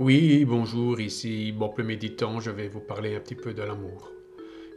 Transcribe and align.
Oui, 0.00 0.44
bonjour, 0.44 1.00
ici 1.00 1.50
Bob 1.50 1.72
le 1.76 1.82
méditant, 1.82 2.38
je 2.38 2.52
vais 2.52 2.68
vous 2.68 2.78
parler 2.78 3.16
un 3.16 3.18
petit 3.18 3.34
peu 3.34 3.52
de 3.52 3.62
l'amour. 3.62 4.12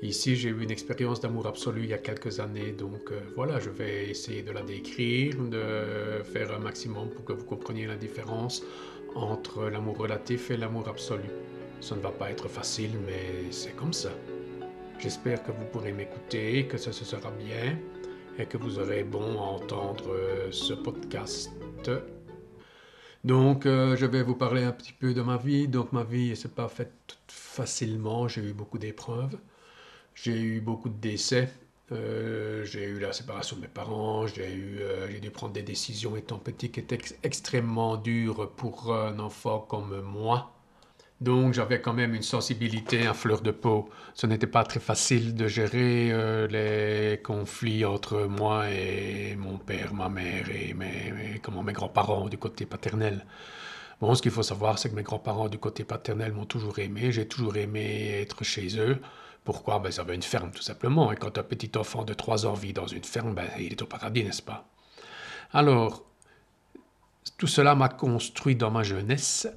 Ici, 0.02 0.36
j'ai 0.36 0.50
eu 0.50 0.64
une 0.64 0.72
expérience 0.72 1.22
d'amour 1.22 1.46
absolu 1.46 1.84
il 1.84 1.90
y 1.90 1.94
a 1.94 2.00
quelques 2.00 2.40
années, 2.40 2.72
donc 2.72 3.12
euh, 3.12 3.20
voilà, 3.36 3.60
je 3.60 3.70
vais 3.70 4.10
essayer 4.10 4.42
de 4.42 4.50
la 4.52 4.64
décrire, 4.64 5.36
de 5.38 6.24
faire 6.24 6.52
un 6.52 6.58
maximum 6.58 7.10
pour 7.10 7.24
que 7.24 7.34
vous 7.34 7.46
compreniez 7.46 7.86
la 7.86 7.98
différence 7.98 8.64
entre 9.14 9.70
l'amour 9.70 10.00
relatif 10.00 10.50
et 10.50 10.58
l'amour 10.58 10.88
absolu. 10.88 11.30
Ça 11.82 11.96
ne 11.96 12.02
va 12.02 12.10
pas 12.10 12.32
être 12.32 12.48
facile, 12.48 12.98
mais 13.06 13.52
c'est 13.52 13.76
comme 13.76 13.94
ça. 13.94 14.10
J'espère 14.98 15.44
que 15.44 15.52
vous 15.52 15.66
pourrez 15.72 15.92
m'écouter, 15.92 16.66
que 16.66 16.80
ça 16.80 16.92
se 16.92 17.06
sera 17.06 17.30
bien 17.30 17.78
et 18.40 18.48
que 18.48 18.58
vous 18.58 18.80
aurez 18.80 19.04
bon 19.04 19.38
à 19.38 19.44
entendre 19.44 20.16
euh, 20.16 20.48
ce 20.50 20.74
podcast. 20.74 21.52
Donc, 23.24 23.66
euh, 23.66 23.96
je 23.98 24.06
vais 24.06 24.24
vous 24.24 24.36
parler 24.36 24.64
un 24.64 24.72
petit 24.72 24.94
peu 24.94 25.14
de 25.14 25.22
ma 25.22 25.38
vie. 25.38 25.68
Donc, 25.68 25.92
ma 25.92 26.04
vie 26.04 26.32
ne 26.32 26.36
s'est 26.36 26.50
pas 26.50 26.68
faite 26.68 27.18
facilement. 27.28 28.28
J'ai 28.28 28.42
eu 28.42 28.54
beaucoup 28.54 28.78
d'épreuves. 28.80 29.38
J'ai 30.16 30.40
eu 30.42 30.62
beaucoup 30.62 30.90
de 30.90 30.96
décès. 31.00 31.52
Euh, 31.92 32.66
j'ai 32.66 32.86
eu 32.86 33.00
la 33.00 33.14
séparation 33.14 33.58
de 33.58 33.62
mes 33.64 33.68
parents. 33.68 34.28
J'ai 34.28 34.54
eu, 34.54 34.80
euh, 34.82 35.10
j'ai 35.12 35.20
dû 35.20 35.32
prendre 35.32 35.54
des 35.54 35.64
décisions 35.64 36.16
étant 36.16 36.40
petit 36.40 36.72
qui 36.72 36.80
étaient 36.80 37.00
extrêmement 37.24 37.98
dures 37.98 38.52
pour 38.52 38.94
un 38.94 39.20
enfant 39.20 39.60
comme 39.60 40.02
moi. 40.02 40.52
Donc 41.22 41.54
j'avais 41.54 41.80
quand 41.82 41.94
même 41.94 42.16
une 42.16 42.24
sensibilité 42.24 43.06
à 43.06 43.14
fleur 43.14 43.42
de 43.42 43.52
peau. 43.52 43.88
Ce 44.16 44.26
n'était 44.26 44.48
pas 44.48 44.64
très 44.64 44.80
facile 44.80 45.36
de 45.36 45.48
gérer 45.48 46.12
euh, 46.12 46.48
les 46.48 47.22
conflits 47.22 47.86
entre 47.86 48.24
moi 48.24 48.72
et 48.72 49.36
mon 49.36 49.60
père, 49.60 49.94
ma 49.94 50.10
mère 50.10 50.50
et 50.50 50.74
mes, 50.74 51.40
comment, 51.44 51.62
mes 51.62 51.74
grands-parents 51.74 52.28
du 52.28 52.40
côté 52.40 52.66
paternel. 52.66 53.24
Bon, 54.00 54.16
ce 54.16 54.24
qu'il 54.24 54.32
faut 54.32 54.42
savoir, 54.42 54.80
c'est 54.80 54.90
que 54.90 54.96
mes 54.96 55.04
grands-parents 55.04 55.48
du 55.48 55.60
côté 55.60 55.84
paternel 55.84 56.34
m'ont 56.34 56.46
toujours 56.46 56.80
aimé. 56.80 57.12
J'ai 57.12 57.28
toujours 57.28 57.56
aimé 57.56 58.20
être 58.20 58.44
chez 58.44 58.80
eux. 58.80 59.00
Pourquoi? 59.44 59.78
Ben, 59.78 59.92
Ils 59.94 60.00
avaient 60.00 60.16
une 60.16 60.24
ferme, 60.24 60.50
tout 60.50 60.64
simplement. 60.64 61.12
Et 61.12 61.16
quand 61.18 61.38
un 61.38 61.44
petit 61.44 61.72
enfant 61.78 62.04
de 62.04 62.16
3 62.16 62.48
ans 62.48 62.54
vit 62.54 62.74
dans 62.74 62.88
une 62.88 63.04
ferme, 63.04 63.36
ben, 63.36 63.48
il 63.60 63.74
est 63.74 63.82
au 63.84 63.86
paradis, 63.86 64.24
n'est-ce 64.24 64.42
pas? 64.42 64.68
Alors, 65.54 66.04
tout 67.38 67.46
cela 67.46 67.76
m'a 67.76 67.90
construit 67.90 68.56
dans 68.56 68.72
ma 68.72 68.82
jeunesse. 68.82 69.48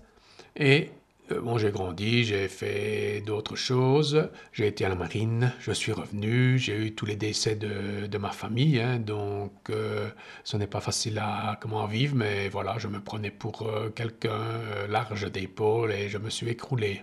Et 0.56 0.90
bon, 1.30 1.58
j'ai 1.58 1.70
grandi, 1.70 2.24
j'ai 2.24 2.48
fait 2.48 3.22
d'autres 3.24 3.56
choses, 3.56 4.28
j'ai 4.52 4.66
été 4.66 4.84
à 4.84 4.88
la 4.88 4.94
marine, 4.94 5.52
je 5.60 5.72
suis 5.72 5.92
revenu, 5.92 6.58
j'ai 6.58 6.76
eu 6.76 6.94
tous 6.94 7.06
les 7.06 7.16
décès 7.16 7.56
de, 7.56 8.06
de 8.06 8.18
ma 8.18 8.30
famille, 8.30 8.78
hein, 8.78 8.98
donc 8.98 9.52
euh, 9.70 10.08
ce 10.44 10.56
n'est 10.56 10.66
pas 10.66 10.80
facile 10.80 11.18
à 11.18 11.58
comment 11.60 11.86
vivre, 11.86 12.14
mais 12.14 12.48
voilà, 12.48 12.76
je 12.78 12.88
me 12.88 13.00
prenais 13.00 13.30
pour 13.30 13.62
euh, 13.62 13.88
quelqu'un 13.88 14.42
large 14.88 15.30
d'épaule 15.32 15.92
et 15.92 16.08
je 16.08 16.18
me 16.18 16.28
suis 16.28 16.48
écroulé. 16.48 17.02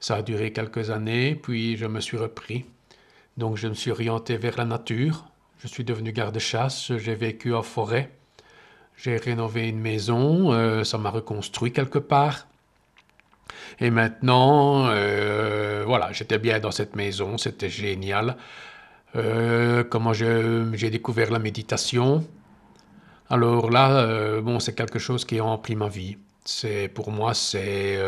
Ça 0.00 0.16
a 0.16 0.22
duré 0.22 0.52
quelques 0.52 0.90
années, 0.90 1.34
puis 1.34 1.76
je 1.76 1.86
me 1.86 2.00
suis 2.00 2.16
repris. 2.16 2.64
Donc 3.36 3.56
je 3.56 3.68
me 3.68 3.74
suis 3.74 3.90
orienté 3.90 4.36
vers 4.36 4.56
la 4.56 4.64
nature, 4.64 5.26
je 5.58 5.68
suis 5.68 5.84
devenu 5.84 6.12
garde-chasse, 6.12 6.96
j'ai 6.96 7.14
vécu 7.14 7.52
en 7.52 7.62
forêt, 7.62 8.10
j'ai 8.96 9.16
rénové 9.16 9.68
une 9.68 9.80
maison, 9.80 10.84
ça 10.84 10.98
m'a 10.98 11.10
reconstruit 11.10 11.72
quelque 11.72 11.98
part. 11.98 12.46
Et 13.80 13.90
maintenant, 13.90 14.86
euh, 14.88 15.84
voilà, 15.86 16.12
j'étais 16.12 16.38
bien 16.38 16.60
dans 16.60 16.70
cette 16.70 16.96
maison, 16.96 17.38
c'était 17.38 17.70
génial. 17.70 18.36
Euh, 19.16 19.84
comment 19.84 20.12
j'ai 20.12 20.90
découvert 20.90 21.30
la 21.30 21.38
méditation. 21.38 22.26
Alors 23.30 23.70
là, 23.70 23.98
euh, 23.98 24.40
bon, 24.40 24.60
c'est 24.60 24.74
quelque 24.74 24.98
chose 24.98 25.24
qui 25.24 25.38
a 25.38 25.42
rempli 25.42 25.76
ma 25.76 25.88
vie. 25.88 26.16
C'est 26.44 26.88
pour 26.88 27.10
moi, 27.10 27.32
c'est 27.34 27.98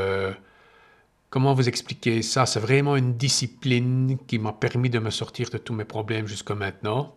comment 1.31 1.55
vous 1.55 1.69
expliquer 1.69 2.23
ça? 2.23 2.47
C'est 2.47 2.61
vraiment 2.61 2.97
une 2.97 3.15
discipline 3.15 4.19
qui 4.27 4.39
m'a 4.39 4.53
permis 4.53 4.91
de 4.91 4.99
me 4.99 5.11
sortir 5.11 5.49
de 5.51 5.59
tous 5.59 5.75
mes 5.75 5.85
problèmes 5.85 6.27
jusqu'à 6.27 6.55
maintenant. 6.55 7.15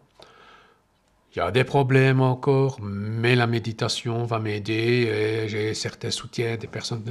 Il 1.36 1.40
y 1.40 1.42
a 1.42 1.52
des 1.52 1.64
problèmes 1.64 2.22
encore, 2.22 2.80
mais 2.82 3.36
la 3.36 3.48
méditation 3.48 4.24
va 4.24 4.40
m'aider. 4.40 5.46
J'ai 5.48 5.74
certains 5.74 6.10
soutiens 6.10 6.56
des 6.58 6.68
personnes 6.68 7.04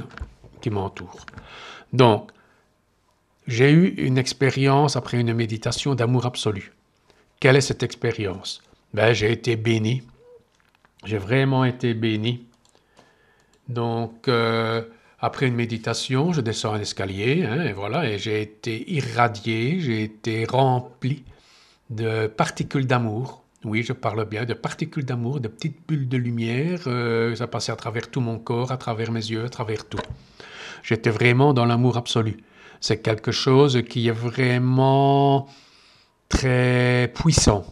qui 0.61 0.69
m'entourent. 0.69 1.25
Donc, 1.93 2.31
j'ai 3.47 3.71
eu 3.71 3.87
une 3.97 4.17
expérience 4.17 4.95
après 4.95 5.19
une 5.19 5.33
méditation 5.33 5.95
d'amour 5.95 6.25
absolu. 6.25 6.71
Quelle 7.39 7.55
est 7.55 7.61
cette 7.61 7.83
expérience? 7.83 8.61
Ben, 8.93 9.13
J'ai 9.13 9.31
été 9.31 9.55
béni. 9.55 10.03
J'ai 11.05 11.17
vraiment 11.17 11.65
été 11.65 11.93
béni. 11.93 12.45
Donc, 13.69 14.27
euh, 14.27 14.83
après 15.19 15.47
une 15.47 15.55
méditation, 15.55 16.33
je 16.33 16.41
descends 16.41 16.73
un 16.73 16.79
escalier, 16.79 17.45
hein, 17.45 17.63
et 17.63 17.73
voilà, 17.73 18.09
et 18.09 18.17
j'ai 18.17 18.41
été 18.41 18.91
irradié, 18.91 19.79
j'ai 19.79 20.03
été 20.03 20.45
rempli 20.45 21.23
de 21.89 22.27
particules 22.27 22.87
d'amour. 22.87 23.43
Oui, 23.65 23.83
je 23.83 23.93
parle 23.93 24.25
bien 24.25 24.45
de 24.45 24.53
particules 24.53 25.05
d'amour, 25.05 25.39
de 25.39 25.49
petites 25.49 25.85
bulles 25.87 26.07
de 26.07 26.17
lumière. 26.17 26.81
Euh, 26.87 27.35
ça 27.35 27.47
passait 27.47 27.71
à 27.71 27.75
travers 27.75 28.09
tout 28.09 28.21
mon 28.21 28.39
corps, 28.39 28.71
à 28.71 28.77
travers 28.77 29.11
mes 29.11 29.25
yeux, 29.25 29.43
à 29.43 29.49
travers 29.49 29.85
tout. 29.87 29.99
J'étais 30.89 31.11
vraiment 31.11 31.53
dans 31.53 31.65
l'amour 31.65 31.97
absolu. 31.97 32.37
C'est 32.81 33.03
quelque 33.03 33.31
chose 33.31 33.83
qui 33.87 34.07
est 34.07 34.19
vraiment 34.27 35.47
très 36.29 37.13
puissant. 37.13 37.63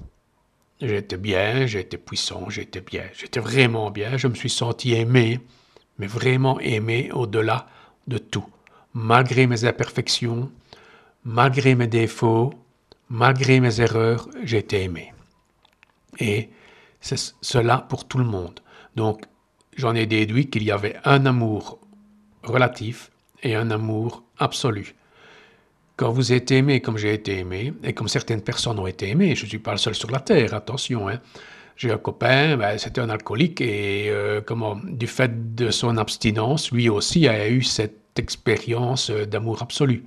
J'étais 0.79 1.17
bien, 1.17 1.66
j'étais 1.66 1.97
puissant, 1.97 2.47
j'étais 2.51 2.81
bien, 2.81 3.05
j'étais 3.17 3.39
vraiment 3.39 3.89
bien. 3.89 4.17
Je 4.17 4.28
me 4.28 4.35
suis 4.35 4.51
senti 4.51 4.94
aimé, 4.94 5.39
mais 5.97 6.05
vraiment 6.05 6.59
aimé 6.59 7.09
au-delà 7.11 7.66
de 8.05 8.19
tout. 8.19 8.45
Malgré 8.94 9.47
mes 9.47 9.66
imperfections, 9.66 10.51
malgré 11.23 11.73
mes 11.73 11.88
défauts, 11.88 12.53
malgré 13.09 13.59
mes 13.59 13.81
erreurs, 13.81 14.29
j'étais 14.44 14.84
aimé. 14.84 15.11
Et 16.19 16.51
c'est 17.01 17.34
cela 17.41 17.79
pour 17.89 18.07
tout 18.07 18.19
le 18.19 18.25
monde. 18.25 18.59
Donc, 18.95 19.23
j'en 19.75 19.95
ai 19.95 20.05
déduit 20.05 20.51
qu'il 20.51 20.61
y 20.61 20.69
avait 20.69 20.97
un 21.03 21.25
amour 21.25 21.79
relatif 22.47 23.12
et 23.44 23.56
un 23.56 23.72
amour 23.72 24.24
absolu. 24.40 24.96
Quand 25.96 26.12
vous 26.12 26.31
êtes 26.31 26.52
aimé 26.52 26.80
comme 26.81 26.97
j'ai 26.97 27.13
été 27.13 27.40
aimé, 27.40 27.74
et 27.84 27.94
comme 27.94 28.08
certaines 28.08 28.41
personnes 28.41 28.80
ont 28.80 28.88
été 28.88 29.09
aimées, 29.09 29.35
je 29.35 29.46
ne 29.46 29.50
suis 29.50 29.59
pas 29.59 29.72
le 29.72 29.78
seul 29.78 29.96
sur 29.96 30.12
la 30.12 30.19
Terre, 30.19 30.53
attention, 30.53 31.09
hein. 31.09 31.19
j'ai 31.75 31.91
un 31.91 31.97
copain, 31.97 32.56
ben, 32.56 32.78
c'était 32.78 33.02
un 33.02 33.09
alcoolique, 33.09 33.62
et 33.62 34.09
euh, 34.09 34.41
comment, 34.41 34.80
du 34.84 35.08
fait 35.08 35.56
de 35.56 35.72
son 35.72 35.97
abstinence, 35.97 36.72
lui 36.72 36.88
aussi 36.90 37.28
a 37.28 37.50
eu 37.50 37.63
cette 37.63 38.19
expérience 38.19 39.09
euh, 39.09 39.25
d'amour 39.25 39.62
absolu. 39.64 40.06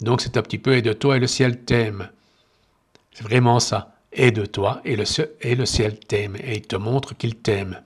Donc 0.00 0.20
c'est 0.22 0.36
un 0.36 0.42
petit 0.42 0.58
peu 0.58 0.74
aide-toi 0.74 1.16
et 1.16 1.20
le 1.20 1.26
ciel 1.26 1.64
t'aime. 1.64 2.08
C'est 3.12 3.24
vraiment 3.24 3.60
ça. 3.60 3.94
Aide-toi 4.12 4.80
et 4.84 4.96
le, 4.96 5.04
et 5.42 5.54
le 5.54 5.66
ciel 5.66 5.98
t'aime, 5.98 6.36
et 6.36 6.56
il 6.56 6.62
te 6.62 6.76
montre 6.76 7.14
qu'il 7.14 7.36
t'aime. 7.36 7.82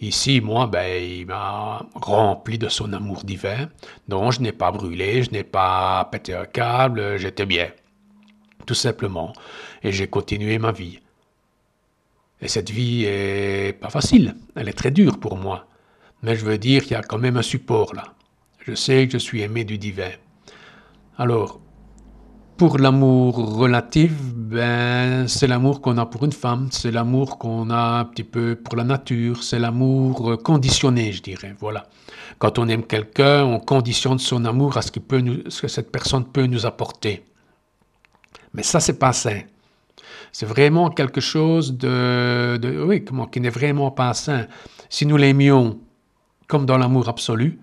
Ici, 0.00 0.40
moi, 0.40 0.66
ben, 0.66 1.02
il 1.02 1.26
m'a 1.26 1.86
rempli 1.94 2.56
de 2.56 2.68
son 2.68 2.92
amour 2.94 3.22
divin. 3.22 3.68
Donc, 4.08 4.32
je 4.32 4.40
n'ai 4.40 4.52
pas 4.52 4.72
brûlé, 4.72 5.22
je 5.22 5.30
n'ai 5.30 5.44
pas 5.44 6.08
pété 6.10 6.34
un 6.34 6.46
câble, 6.46 7.18
j'étais 7.18 7.44
bien. 7.44 7.68
Tout 8.64 8.74
simplement. 8.74 9.34
Et 9.82 9.92
j'ai 9.92 10.08
continué 10.08 10.58
ma 10.58 10.72
vie. 10.72 11.00
Et 12.40 12.48
cette 12.48 12.70
vie 12.70 13.04
est 13.04 13.78
pas 13.78 13.90
facile. 13.90 14.34
Elle 14.56 14.70
est 14.70 14.78
très 14.78 14.90
dure 14.90 15.20
pour 15.20 15.36
moi. 15.36 15.66
Mais 16.22 16.34
je 16.34 16.44
veux 16.46 16.58
dire 16.58 16.82
qu'il 16.82 16.92
y 16.92 16.96
a 16.96 17.02
quand 17.02 17.18
même 17.18 17.36
un 17.36 17.42
support 17.42 17.94
là. 17.94 18.14
Je 18.66 18.74
sais 18.74 19.06
que 19.06 19.12
je 19.12 19.18
suis 19.18 19.42
aimé 19.42 19.64
du 19.64 19.76
divin. 19.76 20.10
Alors, 21.18 21.60
pour 22.60 22.76
l'amour 22.76 23.56
relatif, 23.56 24.12
ben, 24.34 25.26
c'est 25.28 25.46
l'amour 25.46 25.80
qu'on 25.80 25.96
a 25.96 26.04
pour 26.04 26.26
une 26.26 26.32
femme, 26.32 26.68
c'est 26.70 26.90
l'amour 26.90 27.38
qu'on 27.38 27.70
a 27.70 28.00
un 28.00 28.04
petit 28.04 28.22
peu 28.22 28.54
pour 28.54 28.76
la 28.76 28.84
nature, 28.84 29.42
c'est 29.42 29.58
l'amour 29.58 30.36
conditionné, 30.44 31.10
je 31.10 31.22
dirais. 31.22 31.54
Voilà. 31.58 31.86
Quand 32.38 32.58
on 32.58 32.68
aime 32.68 32.82
quelqu'un, 32.82 33.46
on 33.46 33.60
conditionne 33.60 34.18
son 34.18 34.44
amour 34.44 34.76
à 34.76 34.82
ce, 34.82 34.90
peut 34.90 35.22
ce 35.48 35.62
que 35.62 35.68
cette 35.68 35.90
personne 35.90 36.26
peut 36.26 36.44
nous 36.44 36.66
apporter. 36.66 37.24
Mais 38.52 38.62
ça, 38.62 38.78
c'est 38.78 38.98
pas 38.98 39.14
sain. 39.14 39.40
C'est 40.30 40.44
vraiment 40.44 40.90
quelque 40.90 41.22
chose 41.22 41.78
de, 41.78 42.58
de 42.58 42.82
oui, 42.82 43.06
comment, 43.06 43.26
qui 43.26 43.40
n'est 43.40 43.48
vraiment 43.48 43.90
pas 43.90 44.12
sain. 44.12 44.48
Si 44.90 45.06
nous 45.06 45.16
l'aimions 45.16 45.78
comme 46.46 46.66
dans 46.66 46.76
l'amour 46.76 47.08
absolu, 47.08 47.58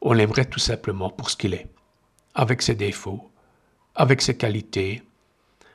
on 0.00 0.12
l'aimerait 0.12 0.44
tout 0.44 0.60
simplement 0.60 1.10
pour 1.10 1.28
ce 1.28 1.36
qu'il 1.36 1.54
est, 1.54 1.66
avec 2.36 2.62
ses 2.62 2.76
défauts, 2.76 3.31
avec 3.94 4.22
ses 4.22 4.36
qualités, 4.36 5.02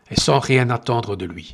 et 0.10 0.20
sans 0.20 0.40
rien 0.40 0.70
attendre 0.70 1.16
de 1.16 1.26
lui. 1.26 1.54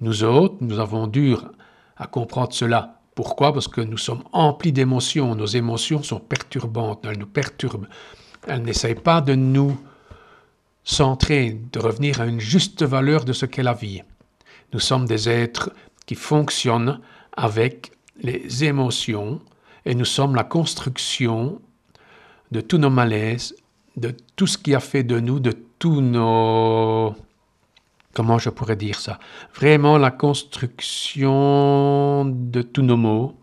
Nous 0.00 0.24
autres, 0.24 0.56
nous 0.60 0.78
avons 0.78 1.06
dur 1.06 1.50
à 1.96 2.06
comprendre 2.06 2.52
cela. 2.52 3.00
Pourquoi? 3.14 3.52
Parce 3.52 3.68
que 3.68 3.80
nous 3.80 3.98
sommes 3.98 4.24
emplis 4.32 4.72
d'émotions. 4.72 5.34
Nos 5.34 5.46
émotions 5.46 6.02
sont 6.02 6.20
perturbantes, 6.20 7.04
elles 7.04 7.18
nous 7.18 7.26
perturbent. 7.26 7.86
Elles 8.46 8.62
n'essayent 8.62 8.94
pas 8.94 9.20
de 9.20 9.34
nous 9.34 9.78
centrer, 10.84 11.60
de 11.72 11.78
revenir 11.78 12.20
à 12.20 12.26
une 12.26 12.40
juste 12.40 12.82
valeur 12.82 13.24
de 13.24 13.32
ce 13.32 13.46
qu'est 13.46 13.62
la 13.62 13.74
vie. 13.74 14.02
Nous 14.72 14.80
sommes 14.80 15.06
des 15.06 15.28
êtres 15.28 15.72
qui 16.06 16.14
fonctionnent 16.14 17.00
avec 17.36 17.92
les 18.20 18.64
émotions 18.64 19.40
et 19.84 19.94
nous 19.94 20.04
sommes 20.04 20.34
la 20.34 20.44
construction 20.44 21.60
de 22.50 22.60
tous 22.60 22.78
nos 22.78 22.90
malaises, 22.90 23.54
de 23.96 24.14
tout 24.36 24.46
ce 24.46 24.58
qui 24.58 24.74
a 24.74 24.80
fait 24.80 25.02
de 25.02 25.20
nous, 25.20 25.40
de 25.40 25.52
tous 25.78 26.00
nos... 26.00 27.14
Comment 28.14 28.38
je 28.38 28.50
pourrais 28.50 28.76
dire 28.76 29.00
ça? 29.00 29.18
Vraiment 29.54 29.96
la 29.96 30.10
construction 30.10 32.26
de 32.26 32.62
tous 32.62 32.82
nos 32.82 32.96
mots, 32.96 33.34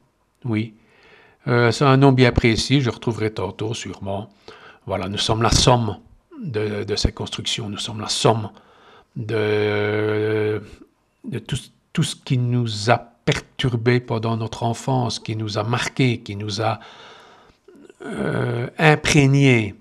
oui. 0.45 0.75
Euh, 1.47 1.71
c'est 1.71 1.85
un 1.85 1.97
nom 1.97 2.11
bien 2.11 2.31
précis, 2.31 2.81
je 2.81 2.89
retrouverai 2.89 3.31
tantôt 3.31 3.73
sûrement. 3.73 4.29
Voilà, 4.85 5.09
nous 5.09 5.17
sommes 5.17 5.41
la 5.41 5.49
somme 5.49 5.97
de, 6.43 6.95
ces 6.95 7.11
constructions, 7.11 7.69
nous 7.69 7.77
sommes 7.77 7.99
la 7.99 8.09
somme 8.09 8.49
de, 9.15 10.61
de 11.25 11.39
tout, 11.39 11.57
tout 11.93 12.03
ce 12.03 12.15
qui 12.15 12.37
nous 12.37 12.91
a 12.91 12.97
perturbé 12.97 13.99
pendant 13.99 14.37
notre 14.37 14.63
enfance, 14.63 15.19
qui 15.19 15.35
nous 15.35 15.57
a 15.57 15.63
marqué, 15.63 16.19
qui 16.19 16.35
nous 16.35 16.61
a 16.61 16.79
euh, 18.05 18.67
imprégné, 18.77 19.75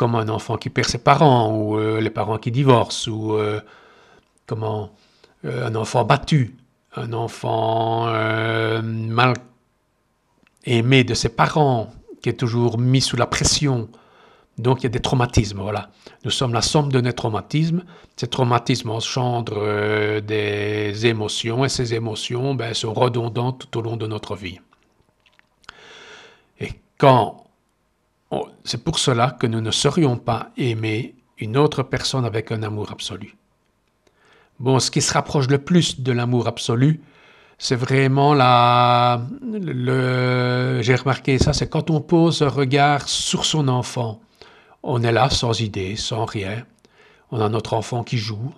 comme 0.00 0.14
un 0.14 0.30
enfant 0.30 0.56
qui 0.56 0.70
perd 0.70 0.88
ses 0.88 0.96
parents, 0.96 1.54
ou 1.54 1.76
euh, 1.76 2.00
les 2.00 2.08
parents 2.08 2.38
qui 2.38 2.50
divorcent, 2.50 3.06
ou 3.06 3.34
euh, 3.34 3.60
comment 4.46 4.92
un 5.44 5.74
enfant 5.74 6.04
battu, 6.04 6.56
un 6.96 7.12
enfant 7.12 8.06
mal 8.82 9.34
aimé 10.64 11.04
de 11.04 11.12
ses 11.12 11.28
parents, 11.28 11.92
qui 12.22 12.30
est 12.30 12.38
toujours 12.44 12.78
mis 12.78 13.02
sous 13.02 13.16
la 13.16 13.26
pression. 13.26 13.90
Donc 14.56 14.80
il 14.80 14.84
y 14.84 14.86
a 14.86 14.90
des 14.90 15.00
traumatismes, 15.00 15.60
voilà. 15.60 15.90
Nous 16.24 16.30
sommes 16.30 16.54
la 16.54 16.62
somme 16.62 16.90
de 16.90 17.00
nos 17.02 17.12
traumatismes. 17.12 17.84
Ces 18.16 18.26
traumatismes 18.26 18.88
engendrent 18.90 20.22
des 20.22 21.06
émotions, 21.06 21.66
et 21.66 21.68
ces 21.68 21.92
émotions 21.92 22.54
ben, 22.54 22.72
sont 22.72 22.94
redondantes 22.94 23.66
tout 23.70 23.78
au 23.78 23.82
long 23.82 23.98
de 23.98 24.06
notre 24.06 24.34
vie. 24.34 24.60
Quand 26.96 27.49
c'est 28.64 28.84
pour 28.84 28.98
cela 28.98 29.30
que 29.32 29.46
nous 29.46 29.60
ne 29.60 29.70
saurions 29.70 30.16
pas 30.16 30.50
aimer 30.56 31.14
une 31.38 31.56
autre 31.56 31.82
personne 31.82 32.24
avec 32.24 32.52
un 32.52 32.62
amour 32.62 32.92
absolu. 32.92 33.36
Bon, 34.58 34.78
ce 34.78 34.90
qui 34.90 35.00
se 35.00 35.12
rapproche 35.12 35.48
le 35.48 35.58
plus 35.58 36.00
de 36.00 36.12
l'amour 36.12 36.46
absolu, 36.46 37.00
c'est 37.58 37.76
vraiment 37.76 38.34
la. 38.34 39.22
Le, 39.42 40.80
j'ai 40.82 40.94
remarqué 40.94 41.38
ça, 41.38 41.52
c'est 41.52 41.68
quand 41.68 41.90
on 41.90 42.00
pose 42.00 42.42
un 42.42 42.48
regard 42.48 43.08
sur 43.08 43.44
son 43.44 43.68
enfant. 43.68 44.20
On 44.82 45.02
est 45.02 45.12
là 45.12 45.28
sans 45.30 45.60
idée, 45.60 45.96
sans 45.96 46.24
rien. 46.24 46.64
On 47.30 47.40
a 47.40 47.48
notre 47.48 47.74
enfant 47.74 48.02
qui 48.02 48.16
joue 48.16 48.52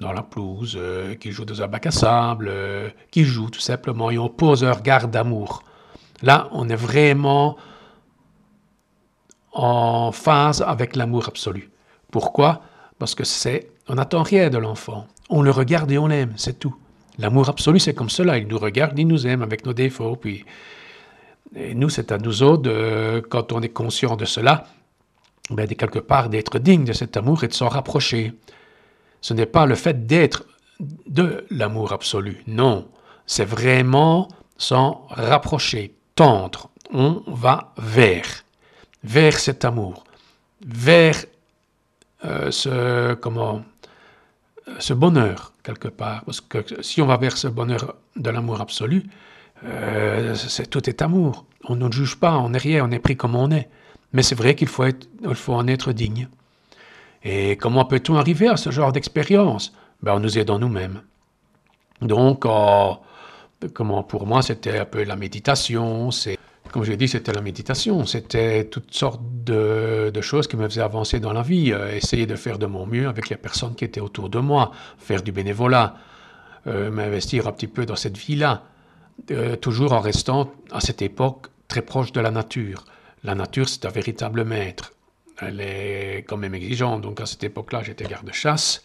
dans 0.00 0.12
la 0.12 0.22
pelouse, 0.22 0.76
euh, 0.78 1.14
qui 1.14 1.32
joue 1.32 1.44
dans 1.44 1.62
un 1.62 1.66
bac 1.66 1.86
à 1.86 1.90
sable, 1.90 2.48
euh, 2.50 2.90
qui 3.10 3.24
joue 3.24 3.50
tout 3.50 3.60
simplement, 3.60 4.10
et 4.10 4.18
on 4.18 4.28
pose 4.28 4.64
un 4.64 4.72
regard 4.72 5.08
d'amour. 5.08 5.62
Là, 6.22 6.48
on 6.52 6.68
est 6.68 6.76
vraiment 6.76 7.56
en 9.52 10.12
phase 10.12 10.62
avec 10.62 10.96
l'amour 10.96 11.28
absolu. 11.28 11.70
Pourquoi? 12.10 12.62
Parce 12.98 13.14
que 13.14 13.24
c'est, 13.24 13.70
on 13.88 13.94
n'attend 13.94 14.22
rien 14.22 14.50
de 14.50 14.58
l'enfant. 14.58 15.06
On 15.28 15.42
le 15.42 15.50
regarde 15.50 15.90
et 15.90 15.98
on 15.98 16.06
l'aime, 16.06 16.32
c'est 16.36 16.58
tout. 16.58 16.76
L'amour 17.18 17.48
absolu, 17.48 17.78
c'est 17.78 17.94
comme 17.94 18.10
cela. 18.10 18.38
Il 18.38 18.46
nous 18.48 18.58
regarde, 18.58 18.98
il 18.98 19.06
nous 19.06 19.26
aime 19.26 19.42
avec 19.42 19.66
nos 19.66 19.72
défauts. 19.72 20.16
Puis, 20.16 20.44
et 21.54 21.74
nous, 21.74 21.90
c'est 21.90 22.12
à 22.12 22.18
nous 22.18 22.42
autres, 22.42 23.20
quand 23.28 23.52
on 23.52 23.60
est 23.60 23.68
conscient 23.68 24.16
de 24.16 24.24
cela, 24.24 24.66
ben, 25.50 25.66
de 25.66 25.74
quelque 25.74 25.98
part 25.98 26.28
d'être 26.28 26.58
digne 26.58 26.84
de 26.84 26.92
cet 26.92 27.16
amour 27.16 27.44
et 27.44 27.48
de 27.48 27.52
s'en 27.52 27.68
rapprocher. 27.68 28.32
Ce 29.20 29.34
n'est 29.34 29.46
pas 29.46 29.66
le 29.66 29.74
fait 29.74 30.06
d'être 30.06 30.44
de 31.06 31.44
l'amour 31.50 31.92
absolu, 31.92 32.42
non. 32.46 32.88
C'est 33.26 33.44
vraiment 33.44 34.28
s'en 34.56 35.06
rapprocher, 35.10 35.94
tendre. 36.14 36.70
On 36.92 37.22
va 37.26 37.72
vers 37.76 38.41
vers 39.04 39.38
cet 39.38 39.64
amour, 39.64 40.04
vers 40.64 41.16
euh, 42.24 42.50
ce, 42.50 43.14
comment, 43.14 43.62
ce 44.78 44.94
bonheur, 44.94 45.52
quelque 45.62 45.88
part. 45.88 46.24
Parce 46.24 46.40
que 46.40 46.82
si 46.82 47.02
on 47.02 47.06
va 47.06 47.16
vers 47.16 47.36
ce 47.36 47.48
bonheur 47.48 47.96
de 48.16 48.30
l'amour 48.30 48.60
absolu, 48.60 49.04
euh, 49.64 50.34
tout 50.70 50.88
est 50.88 51.02
amour. 51.02 51.46
On 51.64 51.76
ne 51.76 51.90
juge 51.90 52.16
pas, 52.16 52.36
on 52.38 52.50
n'est 52.50 52.58
rien, 52.58 52.84
on 52.84 52.90
est 52.90 52.98
pris 52.98 53.16
comme 53.16 53.34
on 53.34 53.50
est. 53.50 53.68
Mais 54.12 54.22
c'est 54.22 54.34
vrai 54.34 54.54
qu'il 54.54 54.68
faut, 54.68 54.84
il 54.84 55.34
faut 55.34 55.54
en 55.54 55.66
être 55.66 55.92
digne. 55.92 56.28
Et 57.24 57.56
comment 57.56 57.84
peut-on 57.84 58.16
arriver 58.16 58.48
à 58.48 58.56
ce 58.56 58.70
genre 58.70 58.92
d'expérience? 58.92 59.72
Ben, 60.02 60.14
En 60.14 60.20
nous 60.20 60.38
aidant 60.38 60.58
nous-mêmes. 60.58 61.02
Donc, 62.00 62.44
comment 63.74 64.02
pour 64.02 64.26
moi, 64.26 64.42
c'était 64.42 64.78
un 64.80 64.84
peu 64.84 65.04
la 65.04 65.14
méditation, 65.14 66.10
c'est 66.10 66.36
comme 66.72 66.84
je 66.84 66.90
l'ai 66.90 66.96
dit, 66.96 67.06
c'était 67.06 67.32
la 67.32 67.42
méditation, 67.42 68.06
c'était 68.06 68.64
toutes 68.64 68.94
sortes 68.94 69.20
de, 69.44 70.10
choses 70.22 70.48
qui 70.48 70.56
me 70.56 70.66
faisaient 70.66 70.80
avancer 70.80 71.20
dans 71.20 71.32
la 71.32 71.42
vie, 71.42 71.72
euh, 71.72 71.94
essayer 71.94 72.26
de 72.26 72.34
faire 72.34 72.58
de 72.58 72.66
mon 72.66 72.86
mieux 72.86 73.08
avec 73.08 73.28
les 73.28 73.36
personnes 73.36 73.74
qui 73.74 73.84
étaient 73.84 74.00
autour 74.00 74.30
de 74.30 74.38
moi, 74.38 74.72
faire 74.98 75.22
du 75.22 75.32
bénévolat, 75.32 75.96
euh, 76.66 76.90
m'investir 76.90 77.46
un 77.46 77.52
petit 77.52 77.66
peu 77.66 77.84
dans 77.84 77.96
cette 77.96 78.16
vie-là, 78.16 78.62
euh, 79.30 79.56
toujours 79.56 79.92
en 79.92 80.00
restant 80.00 80.50
à 80.70 80.80
cette 80.80 81.02
époque 81.02 81.48
très 81.68 81.82
proche 81.82 82.10
de 82.12 82.20
la 82.20 82.30
nature. 82.30 82.84
La 83.22 83.34
nature, 83.34 83.68
c'est 83.68 83.84
un 83.84 83.90
véritable 83.90 84.44
maître. 84.44 84.94
Elle 85.40 85.60
est 85.60 86.24
quand 86.26 86.38
même 86.38 86.54
exigeante, 86.54 87.02
donc 87.02 87.20
à 87.20 87.26
cette 87.26 87.44
époque-là, 87.44 87.82
j'étais 87.82 88.04
garde-chasse. 88.04 88.82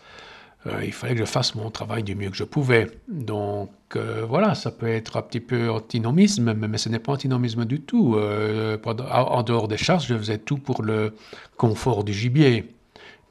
Euh, 0.68 0.84
il 0.84 0.92
fallait 0.92 1.14
que 1.14 1.20
je 1.20 1.26
fasse 1.26 1.56
mon 1.56 1.70
travail 1.72 2.04
du 2.04 2.16
mieux 2.16 2.30
que 2.30 2.36
je 2.36 2.44
pouvais. 2.44 2.92
Donc 3.08 3.72
euh, 3.96 4.26
voilà, 4.28 4.56
ça 4.56 4.72
peut 4.72 4.88
être 4.88 5.18
un 5.18 5.22
petit 5.22 5.40
peu 5.40 5.70
antinomisme, 5.72 6.54
mais 6.54 6.78
ce 6.78 6.90
n'est 6.90 7.00
pas 7.00 7.14
antinomisme 7.14 7.66
du 7.66 7.82
tout. 7.82 8.16
Euh, 8.16 8.78
en 8.86 9.44
dehors 9.44 9.68
des 9.68 9.78
chasses, 9.78 10.06
je 10.08 10.18
faisais 10.18 10.38
tout 10.38 10.58
pour 10.58 10.84
le 10.84 11.16
confort 11.56 12.04
du 12.04 12.14
gibier, 12.14 12.74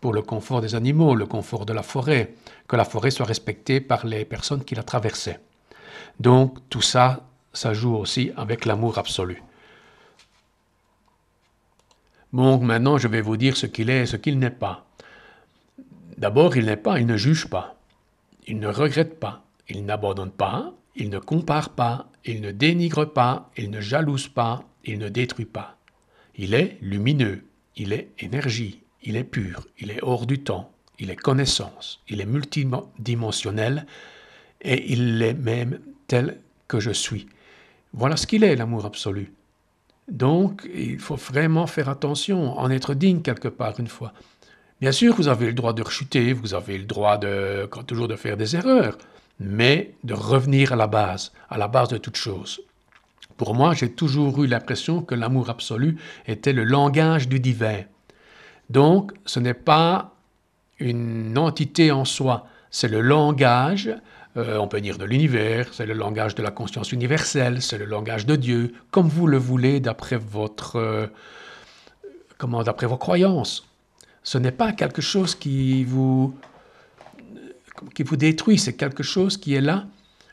pour 0.01 0.13
le 0.13 0.23
confort 0.23 0.61
des 0.61 0.75
animaux, 0.75 1.15
le 1.15 1.27
confort 1.27 1.67
de 1.67 1.73
la 1.73 1.83
forêt, 1.83 2.35
que 2.69 2.77
la 2.77 2.85
forêt 2.85 3.11
soit 3.11 3.27
respectée 3.27 3.81
par 3.81 4.07
les 4.07 4.25
personnes 4.25 4.65
qui 4.65 4.75
la 4.75 4.83
traversaient. 4.83 5.41
Donc 6.21 6.59
tout 6.71 6.83
ça, 6.83 7.21
ça 7.53 7.75
joue 7.75 7.95
aussi 7.95 8.33
avec 8.37 8.65
l'amour 8.65 8.99
absolu. 8.99 9.43
Donc 12.33 12.63
maintenant, 12.63 12.99
je 12.99 13.09
vais 13.09 13.21
vous 13.21 13.37
dire 13.37 13.57
ce 13.57 13.67
qu'il 13.67 13.91
est 13.91 14.03
et 14.03 14.07
ce 14.07 14.17
qu'il 14.17 14.39
n'est 14.39 14.51
pas. 14.51 14.86
D'abord, 16.19 16.57
il 16.57 16.67
n'est 16.67 16.77
pas, 16.77 16.99
il 16.99 17.07
ne 17.07 17.17
juge 17.17 17.47
pas, 17.47 17.79
il 18.47 18.59
ne 18.59 18.69
regrette 18.69 19.21
pas, 19.21 19.45
il 19.69 19.85
n'abandonne 19.85 20.31
pas, 20.31 20.73
il 20.95 21.11
ne 21.11 21.19
compare 21.19 21.71
pas, 21.71 22.09
il 22.25 22.41
ne 22.41 22.53
dénigre 22.53 23.05
pas, 23.05 23.51
il 23.57 23.71
ne 23.71 23.81
jalouse 23.81 24.29
pas, 24.29 24.65
il 24.85 24.99
ne 24.99 25.09
détruit 25.09 25.45
pas. 25.45 25.77
Il 26.37 26.55
est 26.55 26.79
lumineux, 26.81 27.45
il 27.77 27.93
est 27.93 28.11
énergie, 28.19 28.83
il 29.03 29.17
est 29.17 29.25
pur, 29.25 29.67
il 29.79 29.91
est 29.91 30.03
hors 30.03 30.27
du 30.27 30.39
temps, 30.39 30.73
il 30.99 31.11
est 31.11 31.17
connaissance, 31.17 32.03
il 32.09 32.21
est 32.21 32.27
multidimensionnel. 32.27 33.87
Et 34.63 34.93
il 34.93 35.21
est 35.23 35.35
même 35.35 35.81
tel 36.09 36.41
que 36.67 36.81
je 36.81 36.91
suis. 36.91 37.27
Voilà 37.93 38.17
ce 38.17 38.27
qu'il 38.27 38.43
est, 38.43 38.57
l'amour 38.57 38.87
absolu. 38.87 39.33
Donc, 40.09 40.69
il 40.75 40.99
faut 40.99 41.17
vraiment 41.17 41.67
faire 41.67 41.89
attention, 41.89 42.59
en 42.59 42.71
être 42.71 42.95
digne 42.95 43.23
quelque 43.23 43.49
part 43.49 43.79
une 43.79 43.89
fois. 43.89 44.13
Bien 44.81 44.93
sûr, 44.93 45.15
vous 45.15 45.29
avez 45.29 45.47
le 45.47 45.55
droit 45.55 45.73
de 45.73 45.83
rechuter, 45.83 46.35
vous 46.35 46.53
avez 46.53 46.77
le 46.77 46.85
droit 46.85 47.17
de, 47.17 47.67
toujours 47.87 48.09
de 48.09 48.17
faire 48.17 48.37
des 48.37 48.57
erreurs, 48.57 48.99
mais 49.41 49.95
de 50.05 50.13
revenir 50.13 50.75
à 50.75 50.77
la 50.77 50.87
base, 50.87 51.33
à 51.49 51.57
la 51.57 51.67
base 51.67 51.89
de 51.89 51.97
toute 51.97 52.17
chose. 52.17 52.61
Pour 53.39 53.55
moi, 53.55 53.73
j'ai 53.73 53.91
toujours 53.91 54.45
eu 54.45 54.47
l'impression 54.47 55.01
que 55.01 55.15
l'amour 55.15 55.49
absolu 55.49 55.97
était 56.27 56.53
le 56.53 56.65
langage 56.65 57.27
du 57.27 57.41
divin. 57.41 57.85
Donc, 58.69 59.13
ce 59.25 59.41
n'est 59.41 59.55
pas 59.55 60.15
une 60.79 61.39
entité 61.39 61.91
en 61.91 62.05
soi, 62.05 62.47
c'est 62.71 62.89
le 62.89 63.01
langage, 63.01 63.89
euh, 64.37 64.59
on 64.59 64.69
peut 64.69 64.83
dire 64.83 64.99
de 64.99 65.07
l'univers, 65.07 65.73
c'est 65.73 65.87
le 65.87 65.95
langage 65.95 66.35
de 66.35 66.43
la 66.43 66.51
conscience 66.51 66.93
universelle, 66.93 67.63
c'est 67.63 67.79
le 67.79 67.87
langage 67.87 68.27
de 68.27 68.37
Dieu, 68.37 68.75
comme 68.91 69.09
vous 69.09 69.27
le 69.27 69.39
voulez 69.39 69.81
d'après 69.81 70.17
votre, 70.17 70.77
euh, 70.77 71.07
comment, 72.37 72.63
d'après 72.63 72.87
vos 72.87 72.99
croyances. 72.99 73.67
Ce 74.27 74.39
n'est 74.39 74.51
pas 74.51 74.73
quelque 74.73 75.01
chose 75.01 75.37
qui 75.37 75.85
vous, 75.85 76.35
qui 77.95 78.03
vous 78.03 78.17
détruit, 78.17 78.59
c'est 78.59 78.73
quelque 78.73 79.05
chose 79.05 79.37
qui 79.37 79.55
est 79.55 79.61
là. 79.61 79.87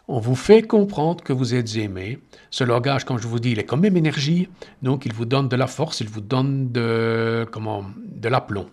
On 0.07 0.19
vous 0.19 0.33
fait 0.33 0.63
comprendre 0.63 1.23
que 1.23 1.31
vous 1.31 1.53
êtes 1.53 1.75
aimé. 1.75 2.17
Ce 2.49 2.63
langage, 2.63 3.05
comme 3.05 3.19
je 3.19 3.27
vous 3.27 3.37
dis, 3.37 3.51
il 3.51 3.59
est 3.59 3.65
quand 3.65 3.77
même 3.77 3.95
énergie, 3.95 4.49
donc 4.81 5.05
il 5.05 5.13
vous 5.13 5.25
donne 5.25 5.47
de 5.47 5.55
la 5.55 5.67
force, 5.67 5.99
il 5.99 6.09
vous 6.09 6.21
donne 6.21 6.71
de, 6.71 7.47
comment, 7.51 7.85
de 8.03 8.29
l'aplomb, 8.29 8.65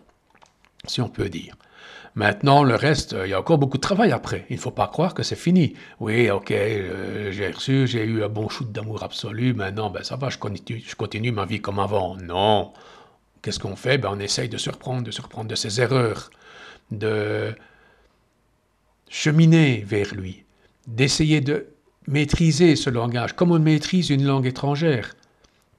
si 0.86 1.02
on 1.02 1.10
peut 1.10 1.28
dire. 1.28 1.54
Maintenant, 2.14 2.64
le 2.64 2.74
reste, 2.74 3.14
il 3.22 3.28
y 3.28 3.34
a 3.34 3.40
encore 3.40 3.58
beaucoup 3.58 3.76
de 3.76 3.82
travail 3.82 4.12
après. 4.12 4.46
Il 4.48 4.56
ne 4.56 4.60
faut 4.60 4.70
pas 4.70 4.86
croire 4.86 5.12
que 5.12 5.22
c'est 5.22 5.36
fini. 5.36 5.74
Oui, 6.00 6.30
ok, 6.30 6.50
euh, 6.50 7.30
j'ai 7.30 7.50
reçu, 7.50 7.86
j'ai 7.86 8.04
eu 8.04 8.24
un 8.24 8.30
bon 8.30 8.48
shoot 8.48 8.72
d'amour 8.72 9.02
absolu. 9.02 9.52
Maintenant, 9.52 9.90
ben 9.90 10.02
ça 10.02 10.16
va, 10.16 10.30
je 10.30 10.38
continue, 10.38 10.82
je 10.84 10.94
continue 10.96 11.30
ma 11.30 11.44
vie 11.44 11.60
comme 11.60 11.78
avant. 11.78 12.16
Non, 12.16 12.72
Qu'est-ce 13.42 13.59
qu'on 13.59 13.76
fait? 13.76 13.99
Ben, 13.99 14.11
On 14.12 14.20
essaye 14.20 14.49
de 14.49 14.59
se 14.59 14.70
reprendre, 14.70 15.02
de 15.02 15.11
se 15.11 15.23
reprendre 15.23 15.49
de 15.49 15.54
ses 15.54 15.80
erreurs, 15.80 16.30
de 16.90 17.54
cheminer 19.09 19.82
vers 19.87 20.14
lui, 20.14 20.44
d'essayer 20.87 21.40
de 21.40 21.66
maîtriser 22.06 22.76
ce 22.76 22.90
langage, 22.90 23.35
comme 23.35 23.52
on 23.52 23.59
maîtrise 23.59 24.11
une 24.11 24.25
langue 24.25 24.47
étrangère. 24.47 25.14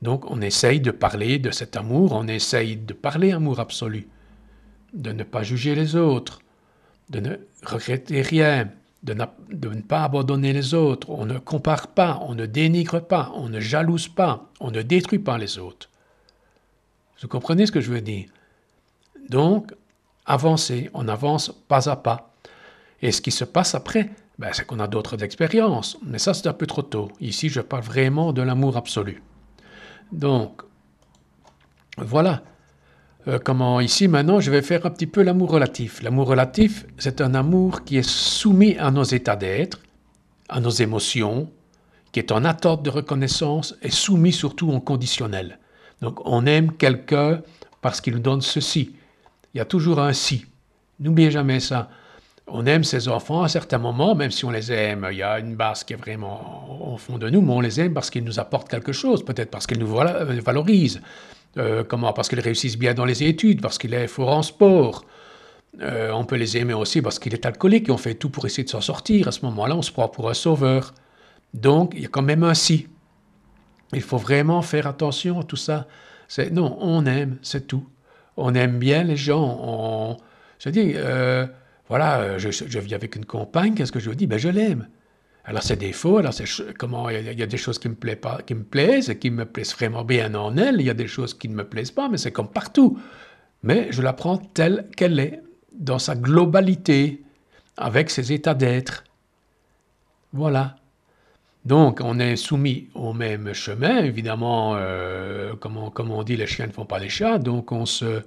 Donc 0.02 0.30
on 0.30 0.42
essaye 0.42 0.80
de 0.80 0.92
parler 0.92 1.38
de 1.38 1.52
cet 1.52 1.76
amour, 1.78 2.14
on 2.14 2.28
essaye 2.28 2.76
de 2.76 2.94
parler 2.94 3.32
amour 3.32 3.60
absolu, 3.60 4.08
de 4.94 5.12
ne 5.12 5.24
pas 5.24 5.44
juger 5.44 5.76
les 5.76 5.96
autres, 5.96 6.42
de 7.10 7.20
ne 7.20 7.36
regretter 7.64 8.22
rien, 8.22 8.70
de, 9.04 9.14
ne 9.14 9.82
pas 9.82 10.04
abandonner 10.04 10.54
les 10.54 10.74
autres, 10.74 11.10
on 11.10 11.26
ne 11.26 11.38
compare 11.38 11.88
pas, 11.88 12.20
on 12.28 12.36
ne 12.36 12.46
dénigre 12.46 13.00
pas, 13.00 13.32
on 13.36 13.50
ne 13.50 13.60
jalouse 13.60 14.08
pas, 14.08 14.50
on 14.60 14.72
ne 14.72 14.82
détruit 14.82 15.20
pas 15.20 15.38
les 15.38 15.58
autres. 15.58 15.90
Vous 17.22 17.28
comprenez 17.28 17.66
ce 17.66 17.72
que 17.72 17.82
je 17.82 17.92
veux 17.92 18.02
dire? 18.02 18.26
Donc, 19.30 19.74
avancer, 20.26 20.90
on 20.94 21.08
avance 21.08 21.52
pas 21.68 21.90
à 21.90 21.96
pas. 21.96 22.34
Et 23.02 23.12
ce 23.12 23.22
qui 23.22 23.32
se 23.32 23.46
passe 23.46 23.76
après, 23.76 24.10
ben, 24.40 24.50
c'est 24.54 24.66
qu'on 24.66 24.80
a 24.80 24.88
d'autres 24.88 25.24
expériences, 25.24 25.98
mais 26.04 26.18
ça 26.18 26.34
c'est 26.34 26.48
un 26.48 26.54
peu 26.54 26.66
trop 26.66 26.82
tôt. 26.82 27.12
Ici, 27.20 27.50
je 27.50 27.62
parle 27.62 27.84
vraiment 27.84 28.34
de 28.34 28.42
l'amour 28.42 28.76
absolu. 28.78 29.22
Donc, 30.12 30.64
voilà. 31.98 32.42
Euh, 33.28 33.38
comment 33.38 33.80
ici 33.80 34.08
maintenant, 34.08 34.40
je 34.40 34.50
vais 34.50 34.64
faire 34.64 34.86
un 34.88 34.90
petit 34.90 35.06
peu 35.06 35.22
l'amour 35.22 35.52
relatif. 35.52 36.02
L'amour 36.02 36.28
relatif, 36.28 36.88
c'est 36.98 37.22
un 37.22 37.36
amour 37.36 37.84
qui 37.84 37.98
est 37.98 38.10
soumis 38.10 38.78
à 38.80 38.90
nos 38.90 39.04
états 39.04 39.36
d'être, 39.36 39.80
à 40.50 40.60
nos 40.60 40.72
émotions, 40.72 41.52
qui 42.12 42.20
est 42.20 42.32
en 42.32 42.44
attente 42.44 42.82
de 42.82 42.90
reconnaissance 42.90 43.76
et 43.84 43.92
soumis 43.92 44.34
surtout 44.34 44.72
en 44.72 44.80
conditionnel. 44.80 45.60
Donc, 46.02 46.20
on 46.26 46.46
aime 46.46 46.74
quelqu'un 46.74 47.42
parce 47.82 48.02
qu'il 48.02 48.14
nous 48.14 48.20
donne 48.20 48.42
ceci. 48.42 48.96
Il 49.54 49.58
y 49.58 49.62
a 49.62 49.66
toujours 49.66 50.00
un 50.00 50.14
si. 50.14 50.46
N'oubliez 51.00 51.32
jamais 51.32 51.60
ça. 51.60 51.90
On 52.48 52.66
aime 52.66 52.84
ses 52.84 53.08
enfants 53.08 53.44
à 53.44 53.48
certains 53.48 53.78
moments, 53.78 54.14
même 54.14 54.32
si 54.32 54.44
on 54.46 54.52
les 54.52 54.72
aime, 54.72 55.08
il 55.12 55.18
y 55.18 55.24
a 55.24 55.40
une 55.40 55.56
base 55.56 55.84
qui 55.84 55.94
est 55.94 55.96
vraiment 55.96 56.94
au 56.94 56.98
fond 56.98 57.18
de 57.18 57.30
nous, 57.30 57.42
mais 57.42 57.54
on 57.54 57.62
les 57.62 57.80
aime 57.80 57.94
parce 57.94 58.10
qu'ils 58.10 58.24
nous 58.24 58.40
apportent 58.40 58.70
quelque 58.70 58.92
chose, 58.92 59.24
peut-être 59.24 59.50
parce 59.50 59.68
qu'ils 59.68 59.80
nous 59.80 59.98
euh, 59.98 60.40
valorisent. 60.44 61.02
Euh, 61.58 61.84
comment? 61.84 62.12
Parce 62.14 62.30
qu'ils 62.30 62.40
réussissent 62.40 62.78
bien 62.78 62.94
dans 62.94 63.06
les 63.06 63.24
études, 63.24 63.62
parce 63.62 63.78
qu'il 63.78 63.94
est 63.94 64.08
fort 64.08 64.30
en 64.30 64.42
sport. 64.42 65.06
Euh, 65.82 66.12
on 66.12 66.26
peut 66.26 66.36
les 66.36 66.58
aimer 66.58 66.74
aussi 66.74 67.02
parce 67.02 67.20
qu'il 67.20 67.34
est 67.34 67.46
alcoolique 67.46 67.88
et 67.88 67.92
on 67.92 67.98
fait 67.98 68.16
tout 68.16 68.30
pour 68.30 68.46
essayer 68.46 68.64
de 68.64 68.70
s'en 68.70 68.82
sortir. 68.82 69.28
À 69.28 69.32
ce 69.32 69.46
moment-là, 69.46 69.76
on 69.76 69.82
se 69.82 69.92
prend 69.92 70.10
pour 70.10 70.30
un 70.30 70.34
sauveur. 70.34 70.94
Donc, 71.54 71.94
il 71.96 72.02
y 72.02 72.06
a 72.06 72.10
quand 72.10 72.22
même 72.22 72.44
un 72.44 72.54
si. 72.54 72.88
Il 73.94 74.02
faut 74.02 74.18
vraiment 74.18 74.62
faire 74.62 74.88
attention 74.88 75.40
à 75.40 75.44
tout 75.44 75.56
ça. 75.56 75.88
Non, 76.52 76.78
on 76.80 77.06
aime, 77.06 77.38
c'est 77.42 77.68
tout. 77.68 77.88
On 78.38 78.56
aime 78.56 78.80
bien 78.80 79.04
les 79.04 79.18
gens. 79.18 79.60
On, 79.62 80.18
je 80.60 80.70
dis, 80.70 80.96
voilà, 81.92 82.22
euh, 82.22 82.40
je, 82.40 82.80
vis 82.80 82.96
avec 82.96 83.18
une 83.18 83.26
compagne, 83.26 83.74
qu'est-ce 83.76 83.92
que 83.92 84.00
je 84.00 84.12
dis? 84.12 84.26
Ben, 84.26 84.40
je 84.40 84.48
l'aime. 84.48 84.88
Alors, 85.44 85.62
c'est 85.62 85.76
défauts, 85.76 86.20
alors 86.20 86.34
c'est 86.34 86.46
comment 86.78 87.10
il 87.10 87.38
y, 87.38 87.44
a 87.44 87.46
des 87.46 87.58
choses 87.58 87.80
qui 87.80 87.90
me, 87.90 87.96
plaisent 87.96 88.18
qui 88.48 88.56
me 88.56 88.64
plaisent 88.64 89.10
et 89.10 89.20
qui 89.20 89.30
me 89.30 89.44
plaisent 89.44 89.74
vraiment 89.74 90.06
bien 90.06 90.34
en 90.34 90.56
elle, 90.56 90.80
il 90.80 90.86
y 90.86 90.90
a 90.90 90.94
des 90.94 91.08
choses 91.08 91.34
qui 91.34 91.50
ne 91.50 91.54
me 91.54 91.66
plaisent 91.66 91.92
pas, 91.92 92.08
mais 92.08 92.18
c'est 92.18 92.32
comme 92.32 92.48
partout. 92.48 92.98
Mais 93.62 93.92
je 93.92 94.02
la 94.02 94.14
prends 94.14 94.38
telle 94.38 94.88
qu'elle 94.96 95.20
est, 95.20 95.42
dans 95.74 96.00
sa 96.00 96.16
globalité, 96.16 97.22
avec 97.76 98.10
ses 98.10 98.32
états 98.32 98.54
d'être. 98.54 99.04
Voilà. 100.32 100.78
Donc, 101.64 102.02
on 102.04 102.20
est 102.20 102.36
soumis 102.36 102.90
au 102.96 103.14
même 103.14 103.54
chemin, 103.54 104.00
évidemment, 104.00 104.74
euh, 104.76 105.56
comme, 105.56 105.78
on, 105.78 105.90
comme, 105.92 106.10
on, 106.12 106.24
dit, 106.24 106.36
les 106.36 106.48
chiens 106.48 106.66
ne 106.66 106.72
font 106.72 106.86
pas 106.86 106.98
les 106.98 107.10
chats, 107.10 107.38
donc 107.38 107.72
on 107.72 107.86
se, 107.86 108.24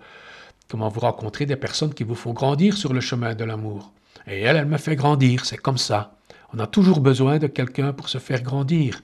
Comment 0.68 0.88
vous 0.88 1.00
rencontrez 1.00 1.46
des 1.46 1.56
personnes 1.56 1.92
qui 1.92 2.04
vous 2.04 2.14
font 2.14 2.32
grandir 2.32 2.76
sur 2.76 2.94
le 2.94 3.00
chemin 3.00 3.34
de 3.34 3.44
l'amour. 3.44 3.92
Et 4.26 4.40
elle, 4.40 4.56
elle 4.56 4.66
me 4.66 4.78
fait 4.78 4.96
grandir, 4.96 5.44
c'est 5.44 5.58
comme 5.58 5.78
ça. 5.78 6.16
On 6.54 6.58
a 6.58 6.66
toujours 6.66 7.00
besoin 7.00 7.38
de 7.38 7.46
quelqu'un 7.46 7.92
pour 7.92 8.08
se 8.08 8.18
faire 8.18 8.42
grandir, 8.42 9.02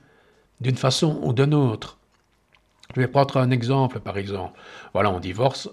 d'une 0.61 0.77
façon 0.77 1.21
ou 1.23 1.33
d'une 1.33 1.55
autre. 1.55 1.99
Je 2.95 3.01
vais 3.01 3.09
prendre 3.09 3.37
un 3.37 3.51
exemple, 3.51 4.01
par 4.01 4.17
exemple. 4.17 4.59
Voilà, 4.95 5.11
on 5.11 5.21
divorce, 5.21 5.69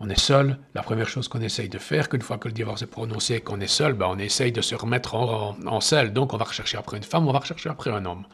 on 0.00 0.08
est 0.08 0.18
seul. 0.18 0.58
La 0.74 0.82
première 0.82 1.08
chose 1.08 1.28
qu'on 1.28 1.40
essaye 1.40 1.68
de 1.68 1.78
faire, 1.78 2.08
qu'une 2.08 2.22
fois 2.22 2.38
que 2.38 2.48
le 2.48 2.54
divorce 2.54 2.82
est 2.82 2.86
prononcé 2.86 3.34
et 3.34 3.40
qu'on 3.40 3.60
est 3.60 3.66
seul, 3.66 3.94
ben 3.94 4.06
on 4.10 4.18
essaye 4.18 4.52
de 4.52 4.60
se 4.60 4.74
remettre 4.74 5.14
en, 5.14 5.56
en, 5.66 5.80
selle. 5.80 6.12
Donc 6.12 6.34
on 6.34 6.36
va 6.36 6.44
rechercher 6.44 6.76
après 6.76 6.96
une 6.96 7.02
femme, 7.02 7.26
on 7.26 7.32
va 7.32 7.38
rechercher 7.38 7.70
après 7.70 7.90
un 7.90 8.04
homme. 8.04 8.24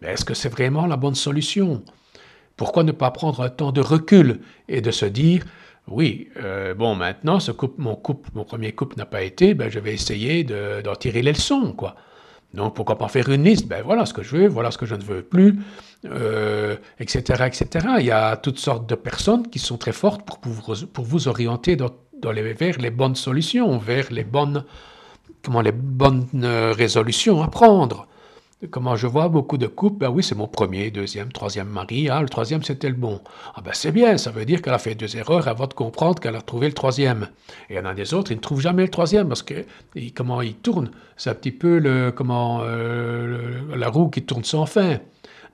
Mais 0.00 0.08
est-ce 0.08 0.24
que 0.24 0.34
c'est 0.34 0.48
vraiment 0.48 0.86
la 0.86 0.96
bonne 0.96 1.14
solution? 1.14 1.82
Pourquoi 2.56 2.82
ne 2.82 2.92
pas 2.92 3.10
prendre 3.10 3.40
un 3.42 3.48
temps 3.48 3.72
de 3.72 3.80
recul 3.80 4.40
et 4.68 4.80
de 4.80 4.90
se 4.90 5.06
dire, 5.06 5.44
oui, 5.86 6.28
euh, 6.36 6.74
bon, 6.74 6.94
maintenant, 6.94 7.40
ce 7.40 7.52
mon 7.78 7.96
couple, 7.96 8.30
mon 8.34 8.44
premier 8.44 8.72
couple 8.72 8.96
n'a 8.96 9.06
pas 9.06 9.22
été, 9.22 9.54
ben, 9.54 9.70
je 9.70 9.78
vais 9.78 9.94
essayer 9.94 10.44
d'en 10.44 10.94
tirer 10.94 11.22
les 11.22 11.32
leçons, 11.32 11.72
quoi. 11.72 11.96
Donc, 12.54 12.74
pourquoi 12.74 12.96
pas 12.96 13.08
faire 13.08 13.28
une 13.28 13.44
liste? 13.44 13.68
Ben 13.68 13.82
voilà 13.84 14.06
ce 14.06 14.14
que 14.14 14.22
je 14.22 14.36
veux, 14.36 14.48
voilà 14.48 14.70
ce 14.70 14.78
que 14.78 14.86
je 14.86 14.94
ne 14.94 15.02
veux 15.02 15.22
plus, 15.22 15.60
etc., 16.02 16.10
euh, 16.10 17.46
etc. 17.46 17.86
Il 17.98 18.06
y 18.06 18.10
a 18.10 18.36
toutes 18.36 18.58
sortes 18.58 18.88
de 18.88 18.94
personnes 18.94 19.48
qui 19.48 19.58
sont 19.58 19.76
très 19.76 19.92
fortes 19.92 20.22
pour, 20.24 21.04
vous 21.04 21.28
orienter 21.28 21.76
les, 21.76 22.52
vers 22.54 22.78
les 22.78 22.90
bonnes 22.90 23.16
solutions, 23.16 23.76
vers 23.76 24.10
les 24.10 24.24
bonnes, 24.24 24.64
comment, 25.42 25.60
les 25.60 25.72
bonnes 25.72 26.26
euh, 26.42 26.72
résolutions 26.72 27.42
à 27.42 27.48
prendre. 27.48 28.07
Comment 28.72 28.96
je 28.96 29.06
vois 29.06 29.28
beaucoup 29.28 29.56
de 29.56 29.68
couples, 29.68 29.98
ben 29.98 30.10
oui, 30.10 30.24
c'est 30.24 30.34
mon 30.34 30.48
premier, 30.48 30.90
deuxième, 30.90 31.30
troisième 31.30 31.68
mari, 31.68 32.08
ah, 32.08 32.20
le 32.20 32.28
troisième 32.28 32.64
c'était 32.64 32.88
le 32.88 32.96
bon. 32.96 33.20
Ah 33.54 33.60
ben 33.60 33.70
c'est 33.72 33.92
bien, 33.92 34.18
ça 34.18 34.32
veut 34.32 34.44
dire 34.44 34.62
qu'elle 34.62 34.74
a 34.74 34.80
fait 34.80 34.96
deux 34.96 35.16
erreurs 35.16 35.46
avant 35.46 35.68
de 35.68 35.74
comprendre 35.74 36.18
qu'elle 36.18 36.34
a 36.34 36.42
trouvé 36.42 36.66
le 36.66 36.72
troisième. 36.72 37.28
Et 37.70 37.74
il 37.74 37.76
y 37.76 37.78
en 37.78 37.84
a 37.84 37.94
des 37.94 38.14
autres, 38.14 38.32
ils 38.32 38.34
ne 38.34 38.40
trouvent 38.40 38.60
jamais 38.60 38.82
le 38.82 38.88
troisième 38.88 39.28
parce 39.28 39.44
que 39.44 39.64
comment 40.12 40.42
ils 40.42 40.56
tournent, 40.56 40.90
c'est 41.16 41.30
un 41.30 41.34
petit 41.34 41.52
peu 41.52 41.78
le, 41.78 42.10
comment, 42.10 42.62
euh, 42.64 43.76
la 43.76 43.88
roue 43.90 44.08
qui 44.08 44.22
tourne 44.22 44.42
sans 44.42 44.66
fin. 44.66 44.98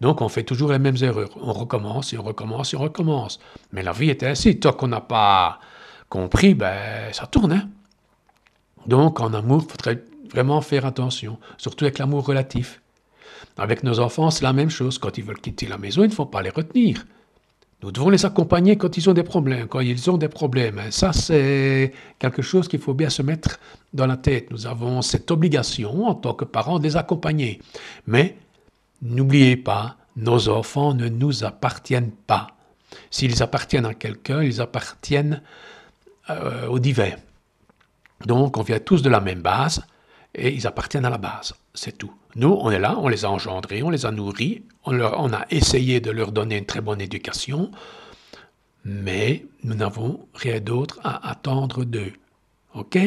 Donc 0.01 0.23
on 0.23 0.31
fait 0.31 0.45
toujours 0.45 0.73
les 0.73 0.79
mêmes 0.79 0.97
erreurs. 1.03 1.37
On 1.43 1.53
recommence 1.53 2.15
et 2.15 2.19
on 2.19 2.23
recommence 2.23 2.73
et 2.73 2.79
on 2.79 2.81
recommence. 2.81 3.39
Mais 3.73 3.83
la 3.83 3.93
vie 3.93 4.09
est 4.09 4.23
ainsi. 4.23 4.59
Tant 4.59 4.73
qu'on 4.73 4.89
n'a 4.89 5.03
pas 5.03 5.61
compris, 6.09 6.55
ben 6.55 7.13
ça 7.13 7.27
tourne. 7.27 7.53
Hein. 7.53 7.69
Donc 8.87 9.21
en 9.21 9.35
amour, 9.35 9.63
il 9.67 9.71
faudrait 9.71 10.03
vraiment 10.31 10.63
faire 10.63 10.87
attention, 10.87 11.39
surtout 11.59 11.85
avec 11.85 11.99
l'amour 11.99 12.25
relatif. 12.25 12.81
Avec 13.57 13.83
nos 13.83 14.01
enfants, 14.01 14.31
c'est 14.31 14.45
la 14.45 14.53
même 14.53 14.71
chose. 14.71 14.99
Quand 14.99 15.17
ils 15.19 15.25
veulent 15.25 15.41
quitter 15.41 15.67
la 15.67 15.79
maison, 15.79 16.03
il 16.03 16.09
ne 16.09 16.15
faut 16.15 16.27
pas 16.27 16.43
les 16.43 16.51
retenir. 16.51 17.05
Nous 17.83 17.93
devons 17.93 18.09
les 18.09 18.25
accompagner 18.25 18.77
quand 18.77 18.97
ils 18.97 19.11
ont 19.11 19.13
des 19.13 19.23
problèmes, 19.23 19.69
quand 19.69 19.81
ils 19.81 20.11
ont 20.11 20.17
des 20.17 20.29
problèmes. 20.29 20.81
Ça, 20.91 21.13
c'est 21.13 21.93
quelque 22.19 22.41
chose 22.41 22.67
qu'il 22.67 22.81
faut 22.81 22.95
bien 22.95 23.11
se 23.11 23.21
mettre 23.21 23.61
dans 23.93 24.07
la 24.07 24.17
tête. 24.17 24.51
Nous 24.51 24.67
avons 24.67 25.03
cette 25.03 25.31
obligation, 25.31 26.07
en 26.07 26.15
tant 26.15 26.33
que 26.33 26.47
parents, 26.47 26.79
de 26.79 26.85
les 26.85 26.97
accompagner. 26.97 27.61
Mais 28.07 28.39
n'oubliez 29.03 29.57
pas, 29.57 29.99
nos 30.17 30.49
enfants 30.49 30.95
ne 30.95 31.09
nous 31.09 31.45
appartiennent 31.45 32.13
pas. 32.27 32.57
S'ils 33.11 33.43
appartiennent 33.43 33.87
à 33.87 33.93
quelqu'un, 33.95 34.43
ils 34.43 34.63
appartiennent 34.63 35.43
euh, 36.31 36.67
au 36.69 36.79
divin. 36.79 37.13
Donc, 38.25 38.57
on 38.57 38.63
vient 38.63 38.79
tous 38.79 39.03
de 39.03 39.11
la 39.11 39.21
même 39.21 39.43
base 39.43 39.85
et 40.35 40.55
ils 40.55 40.67
appartiennent 40.67 41.05
à 41.05 41.11
la 41.11 41.19
base. 41.19 41.53
C'est 41.75 41.99
tout. 41.99 42.13
Nous, 42.37 42.49
on 42.49 42.71
est 42.71 42.81
là, 42.81 42.99
on 42.99 43.09
les 43.09 43.25
a 43.25 43.31
engendrés, 43.31 43.83
on 43.83 43.91
les 43.91 44.07
a 44.07 44.11
nourris, 44.11 44.63
on, 44.85 45.33
a 45.33 45.47
essayé 45.51 46.01
de 46.01 46.11
leur 46.11 46.33
donner 46.33 46.59
une 46.59 46.67
très 46.67 46.81
bonne 46.81 47.01
éducation, 47.01 47.71
mais 48.85 49.47
nous 49.63 49.75
n'avons 49.75 50.27
rien 50.35 50.61
d'autre 50.61 51.01
à 51.05 51.31
attendre 51.31 51.85
d'eux. 51.85 52.13
OK? 52.75 52.99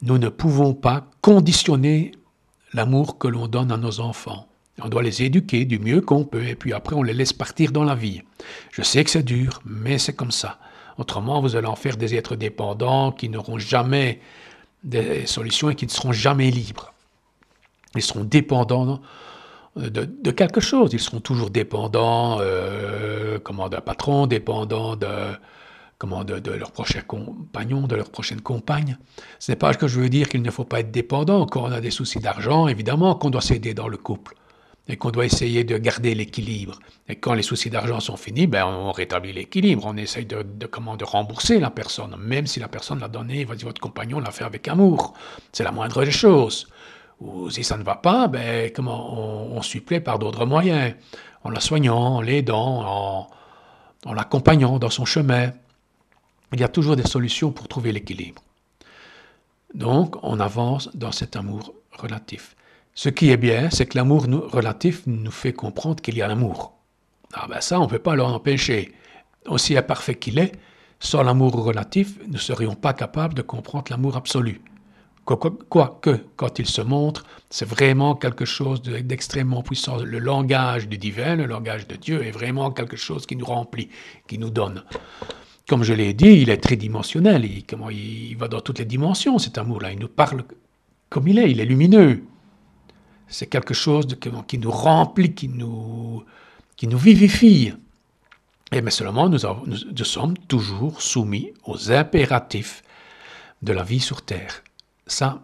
Nous 0.00 0.18
ne 0.18 0.28
pouvons 0.28 0.72
pas 0.72 1.06
conditionner 1.20 2.12
l'amour 2.72 3.18
que 3.18 3.28
l'on 3.28 3.48
donne 3.48 3.70
à 3.70 3.76
nos 3.76 4.00
enfants. 4.00 4.48
On 4.80 4.88
doit 4.88 5.02
les 5.02 5.22
éduquer 5.22 5.64
du 5.64 5.78
mieux 5.78 6.00
qu'on 6.00 6.24
peut 6.24 6.46
et 6.46 6.54
puis 6.54 6.72
après 6.72 6.94
on 6.94 7.02
les 7.02 7.14
laisse 7.14 7.32
partir 7.32 7.72
dans 7.72 7.84
la 7.84 7.96
vie. 7.96 8.22
Je 8.70 8.82
sais 8.82 9.04
que 9.04 9.10
c'est 9.10 9.24
dur, 9.24 9.60
mais 9.66 9.98
c'est 9.98 10.14
comme 10.14 10.30
ça. 10.30 10.58
Autrement, 10.96 11.40
vous 11.40 11.56
allez 11.56 11.66
en 11.66 11.76
faire 11.76 11.96
des 11.96 12.14
êtres 12.14 12.36
dépendants 12.36 13.12
qui 13.12 13.28
n'auront 13.28 13.58
jamais 13.58 14.20
des 14.84 15.26
solutions 15.26 15.70
et 15.70 15.74
qui 15.74 15.86
ne 15.86 15.90
seront 15.90 16.12
jamais 16.12 16.50
libres. 16.50 16.94
Ils 17.94 18.02
seront 18.02 18.24
dépendants 18.24 19.00
de, 19.76 20.30
quelque 20.30 20.60
chose. 20.60 20.90
Ils 20.92 21.00
seront 21.00 21.20
toujours 21.20 21.50
dépendants 21.50 22.38
euh, 22.40 23.38
d'un 23.38 23.80
patron, 23.80 24.26
dépendants 24.26 24.96
de, 24.96 25.06
comment, 25.98 26.24
de 26.24 26.50
leur 26.52 26.72
prochain 26.72 27.00
compagnon, 27.00 27.86
de 27.86 27.96
leur 27.96 28.10
prochaine 28.10 28.40
compagne. 28.40 28.98
Ce 29.38 29.52
n'est 29.52 29.56
pas 29.56 29.74
que 29.74 29.88
je 29.88 30.00
veux 30.00 30.08
dire 30.08 30.28
qu'il 30.28 30.42
ne 30.42 30.50
faut 30.50 30.64
pas 30.64 30.80
être 30.80 30.90
dépendant. 30.90 31.46
Quand 31.46 31.62
on 31.62 31.72
a 31.72 31.80
des 31.80 31.90
soucis 31.90 32.18
d'argent, 32.18 32.68
évidemment 32.68 33.14
qu'on 33.14 33.30
doit 33.30 33.40
s'aider 33.40 33.74
dans 33.74 33.88
le 33.88 33.96
couple 33.96 34.34
et 34.88 34.96
qu'on 34.96 35.10
doit 35.10 35.26
essayer 35.26 35.64
de 35.64 35.76
garder 35.76 36.14
l'équilibre. 36.14 36.78
Et 37.08 37.16
quand 37.16 37.34
les 37.34 37.42
soucis 37.42 37.68
d'argent 37.68 38.00
sont 38.00 38.16
finis, 38.16 38.46
ben, 38.46 38.64
on 38.64 38.90
rétablit 38.90 39.34
l'équilibre, 39.34 39.84
on 39.86 39.96
essaye 39.98 40.24
de, 40.24 40.42
comment, 40.66 40.96
de 40.96 41.04
rembourser 41.04 41.60
la 41.60 41.70
personne, 41.70 42.16
même 42.18 42.46
si 42.46 42.58
la 42.58 42.68
personne 42.68 43.00
l'a 43.00 43.08
donné, 43.08 43.44
votre 43.44 43.80
compagnon 43.80 44.18
l'a 44.18 44.30
fait 44.30 44.44
avec 44.44 44.66
amour. 44.66 45.12
C'est 45.52 45.64
la 45.64 45.72
moindre 45.72 46.04
des 46.04 46.10
choses. 46.10 46.68
Ou 47.20 47.50
si 47.50 47.64
ça 47.64 47.76
ne 47.76 47.82
va 47.82 47.96
pas, 47.96 48.28
ben, 48.28 48.70
on, 48.78 49.60
supplée 49.62 50.00
par 50.00 50.18
d'autres 50.18 50.46
moyens, 50.46 50.94
en 51.42 51.50
la 51.50 51.60
soignant, 51.60 52.16
en 52.16 52.20
l'aidant, 52.20 52.82
en, 52.86 53.30
en 54.04 54.12
l'accompagnant 54.12 54.78
dans 54.78 54.90
son 54.90 55.04
chemin. 55.04 55.52
Il 56.52 56.60
y 56.60 56.64
a 56.64 56.68
toujours 56.68 56.96
des 56.96 57.06
solutions 57.06 57.50
pour 57.50 57.68
trouver 57.68 57.92
l'équilibre. 57.92 58.42
Donc, 59.74 60.16
on 60.22 60.40
avance 60.40 60.90
dans 60.94 61.12
cet 61.12 61.36
amour 61.36 61.74
relatif. 61.92 62.56
Ce 62.94 63.08
qui 63.08 63.30
est 63.30 63.36
bien, 63.36 63.68
c'est 63.70 63.86
que 63.86 63.98
l'amour 63.98 64.24
relatif 64.24 65.02
nous 65.06 65.30
fait 65.30 65.52
comprendre 65.52 66.02
qu'il 66.02 66.16
y 66.16 66.22
a 66.22 66.28
l'amour. 66.28 66.72
Ah 67.34 67.46
ben 67.48 67.60
ça, 67.60 67.78
on 67.78 67.84
ne 67.84 67.88
peut 67.88 67.98
pas 67.98 68.16
l'en 68.16 68.32
empêcher. 68.32 68.94
Aussi 69.46 69.76
imparfait 69.76 70.14
qu'il 70.14 70.38
est, 70.38 70.52
sans 70.98 71.22
l'amour 71.22 71.52
relatif, 71.52 72.18
nous 72.26 72.34
ne 72.34 72.38
serions 72.38 72.74
pas 72.74 72.94
capables 72.94 73.34
de 73.34 73.42
comprendre 73.42 73.84
l'amour 73.90 74.16
absolu. 74.16 74.62
Quoique, 75.28 76.24
quand 76.36 76.58
il 76.58 76.66
se 76.66 76.80
montre, 76.80 77.24
c'est 77.50 77.68
vraiment 77.68 78.14
quelque 78.14 78.46
chose 78.46 78.80
d'extrêmement 78.80 79.62
puissant. 79.62 79.98
Le 80.02 80.18
langage 80.18 80.88
du 80.88 80.96
divin, 80.96 81.36
le 81.36 81.44
langage 81.44 81.86
de 81.86 81.96
Dieu 81.96 82.24
est 82.24 82.30
vraiment 82.30 82.70
quelque 82.70 82.96
chose 82.96 83.26
qui 83.26 83.36
nous 83.36 83.44
remplit, 83.44 83.90
qui 84.26 84.38
nous 84.38 84.48
donne. 84.48 84.84
Comme 85.68 85.82
je 85.82 85.92
l'ai 85.92 86.14
dit, 86.14 86.40
il 86.40 86.48
est 86.48 86.56
tridimensionnel. 86.56 87.44
Il, 87.44 87.66
comment, 87.66 87.90
il 87.90 88.34
va 88.38 88.48
dans 88.48 88.62
toutes 88.62 88.78
les 88.78 88.86
dimensions, 88.86 89.38
cet 89.38 89.58
amour-là. 89.58 89.92
Il 89.92 89.98
nous 89.98 90.08
parle 90.08 90.44
comme 91.10 91.28
il 91.28 91.38
est, 91.38 91.50
il 91.50 91.60
est 91.60 91.66
lumineux. 91.66 92.24
C'est 93.26 93.48
quelque 93.48 93.74
chose 93.74 94.06
qui 94.48 94.58
nous 94.58 94.70
remplit, 94.70 95.34
qui 95.34 95.48
nous, 95.48 96.24
qui 96.74 96.88
nous 96.88 96.96
vivifie. 96.96 97.74
Mais 98.72 98.90
seulement 98.90 99.28
nous 99.28 99.38
sommes 100.04 100.38
toujours 100.48 101.02
soumis 101.02 101.52
aux 101.66 101.92
impératifs 101.92 102.82
de 103.60 103.74
la 103.74 103.82
vie 103.82 104.00
sur 104.00 104.22
Terre. 104.22 104.62
Ça, 105.08 105.42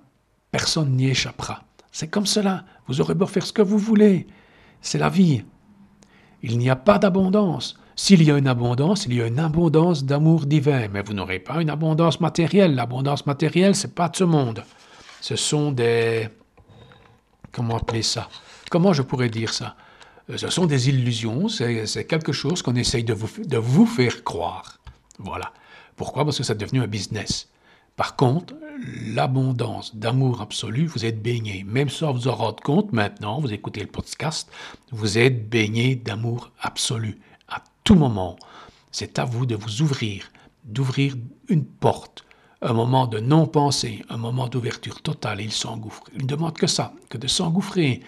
personne 0.53 0.93
n'y 0.93 1.09
échappera. 1.09 1.65
C'est 1.91 2.09
comme 2.09 2.27
cela. 2.27 2.65
Vous 2.87 3.01
aurez 3.01 3.15
beau 3.15 3.27
faire 3.27 3.45
ce 3.45 3.53
que 3.53 3.63
vous 3.63 3.79
voulez. 3.79 4.27
C'est 4.81 4.99
la 4.99 5.09
vie. 5.09 5.45
Il 6.43 6.59
n'y 6.59 6.71
a 6.71 6.77
pas 6.77 6.99
d'abondance. 6.99 7.77
S'il 7.97 8.23
y 8.23 8.31
a 8.31 8.37
une 8.37 8.49
abondance, 8.49 9.07
il 9.07 9.15
y 9.15 9.23
a 9.23 9.27
une 9.27 9.39
abondance 9.39 10.05
d'amour 10.05 10.47
divin, 10.47 10.89
mais 10.89 11.03
vous 11.03 11.15
n'aurez 11.15 11.39
pas 11.39 11.63
une 11.63 11.71
abondance 11.71 12.21
matérielle. 12.21 12.75
L'abondance 12.75 13.25
matérielle, 13.25 13.75
c'est 13.75 13.95
pas 13.95 14.09
de 14.09 14.17
ce 14.17 14.25
monde. 14.25 14.65
Ce 15.21 15.37
sont 15.37 15.73
des... 15.73 16.29
Comment 17.53 17.77
appeler 17.77 18.03
ça? 18.03 18.29
Comment 18.71 18.93
je 18.93 19.03
pourrais 19.03 19.31
dire 19.31 19.55
ça? 19.55 19.77
Euh, 20.29 20.37
Ce 20.37 20.49
sont 20.49 20.67
des 20.67 20.89
illusions, 20.89 21.49
c'est 21.49 22.05
quelque 22.07 22.33
chose 22.33 22.63
qu'on 22.63 22.75
essaye 22.75 23.05
de 23.05 23.15
vous, 23.15 23.31
de 23.45 23.57
vous 23.57 23.87
faire 23.87 24.25
croire. 24.25 24.79
Voilà. 25.19 25.53
Pourquoi? 25.97 26.25
Parce 26.25 26.39
que 26.39 26.43
c'est 26.43 26.59
devenu 26.59 26.83
un 26.83 26.89
business. 26.89 27.49
Par 27.97 28.17
contre, 28.17 28.55
l'abondance 29.15 29.95
d'amour 29.95 30.41
absolu, 30.41 30.87
vous 30.87 31.05
êtes 31.05 31.23
baigné. 31.23 31.65
Même 31.65 31.89
sans 31.89 32.13
vous 32.13 32.27
en 32.27 32.35
rendre 32.35 32.63
compte 32.63 32.93
maintenant, 32.93 33.41
vous 33.41 33.53
écoutez 33.53 33.81
le 33.81 33.87
podcast, 33.87 34.51
vous 34.91 35.17
êtes 35.17 35.49
baigné 35.49 35.95
d'amour 35.95 36.51
absolu. 36.61 37.21
À 37.49 37.63
tout 37.85 37.95
moment, 37.95 38.37
c'est 38.91 39.19
à 39.21 39.25
vous 39.25 39.47
de 39.47 39.55
vous 39.55 39.83
ouvrir, 39.83 40.31
d'ouvrir 40.65 41.15
une 41.49 41.65
porte, 41.65 42.25
un 42.63 42.73
moment 42.73 43.07
de 43.07 43.21
non-pensée, 43.21 44.05
un 44.09 44.17
moment 44.17 44.49
d'ouverture 44.49 45.01
totale, 45.01 45.41
il 45.41 45.53
s'engouffre. 45.53 46.03
Il 46.15 46.23
ne 46.23 46.27
demande 46.27 46.57
que 46.57 46.67
ça, 46.67 46.95
que 47.11 47.19
de 47.19 47.29
s'engouffrer. 47.29 48.01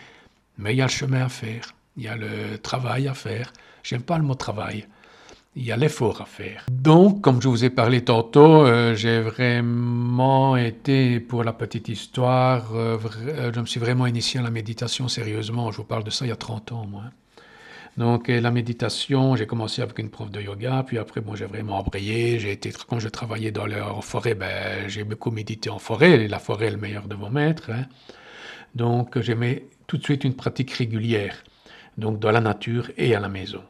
Mais 0.59 0.75
il 0.75 0.79
y 0.79 0.83
a 0.83 0.87
le 0.87 0.91
chemin 0.91 1.27
à 1.27 1.29
faire, 1.29 1.75
il 1.97 2.05
y 2.05 2.09
a 2.09 2.17
le 2.17 2.59
travail 2.59 3.07
à 3.07 3.15
faire. 3.15 3.53
J'aime 3.85 4.03
pas 4.03 4.19
le 4.19 4.25
mot 4.25 4.35
travail 4.35 4.89
il 5.57 5.65
y 5.65 5.73
a 5.73 5.77
l'effort 5.77 6.21
à 6.21 6.27
faire. 6.27 6.67
Donc, 6.71 7.23
comme 7.23 7.41
je 7.41 7.49
vous 7.49 7.65
ai 7.65 7.71
parlé 7.71 8.05
tantôt, 8.05 8.67
euh, 8.67 8.95
j'ai 8.95 9.21
vraiment 9.21 10.57
été, 10.57 11.19
pour 11.19 11.45
la 11.45 11.55
petite 11.55 11.89
histoire, 11.89 12.75
euh, 12.75 12.99
euh, 13.27 13.51
je 13.55 13.61
me 13.61 13.67
suis 13.67 13.81
vraiment 13.81 14.07
initié 14.07 14.39
à 14.39 14.43
la 14.43 14.51
méditation 14.51 15.09
sérieusement. 15.09 15.73
Je 15.73 15.79
vous 15.79 15.85
parle 15.85 16.05
de 16.05 16.11
ça 16.11 16.27
il 16.27 16.29
y 16.29 16.33
a 16.33 16.37
30 16.37 16.73
ans, 16.73 16.87
moi. 16.87 17.05
Donc, 17.97 18.29
la 18.29 18.51
méditation, 18.51 19.37
j'ai 19.37 19.47
commencé 19.47 19.81
avec 19.81 19.99
une 19.99 20.11
prof 20.11 20.31
de 20.31 20.43
yoga, 20.43 20.85
puis 20.87 20.99
après, 20.99 21.23
bon, 21.23 21.35
j'ai 21.35 21.47
vraiment 21.47 21.79
embrayé. 21.79 22.39
J'ai 22.39 22.53
été, 22.53 22.71
quand 22.87 22.99
je 22.99 23.09
travaillais 23.09 23.53
dans 23.53 23.67
forêt, 24.03 24.35
ben, 24.35 24.87
j'ai 24.87 25.03
beaucoup 25.03 25.31
médité 25.31 25.71
en 25.71 25.79
forêt. 25.79 26.29
La 26.29 26.39
forêt 26.39 26.67
est 26.67 26.73
le 26.73 26.77
meilleur 26.77 27.09
de 27.09 27.15
vos 27.15 27.31
maîtres. 27.31 27.71
Hein. 27.71 27.87
Donc, 28.75 29.19
j'ai 29.19 29.35
mis 29.35 29.63
tout 29.87 29.97
de 29.97 30.05
suite 30.05 30.25
une 30.25 30.35
pratique 30.35 30.73
régulière, 30.73 31.43
donc 31.97 32.19
dans 32.19 32.31
la 32.31 32.43
nature 32.43 32.91
et 32.99 33.15
à 33.15 33.21
la 33.21 33.31
maison. 33.31 33.63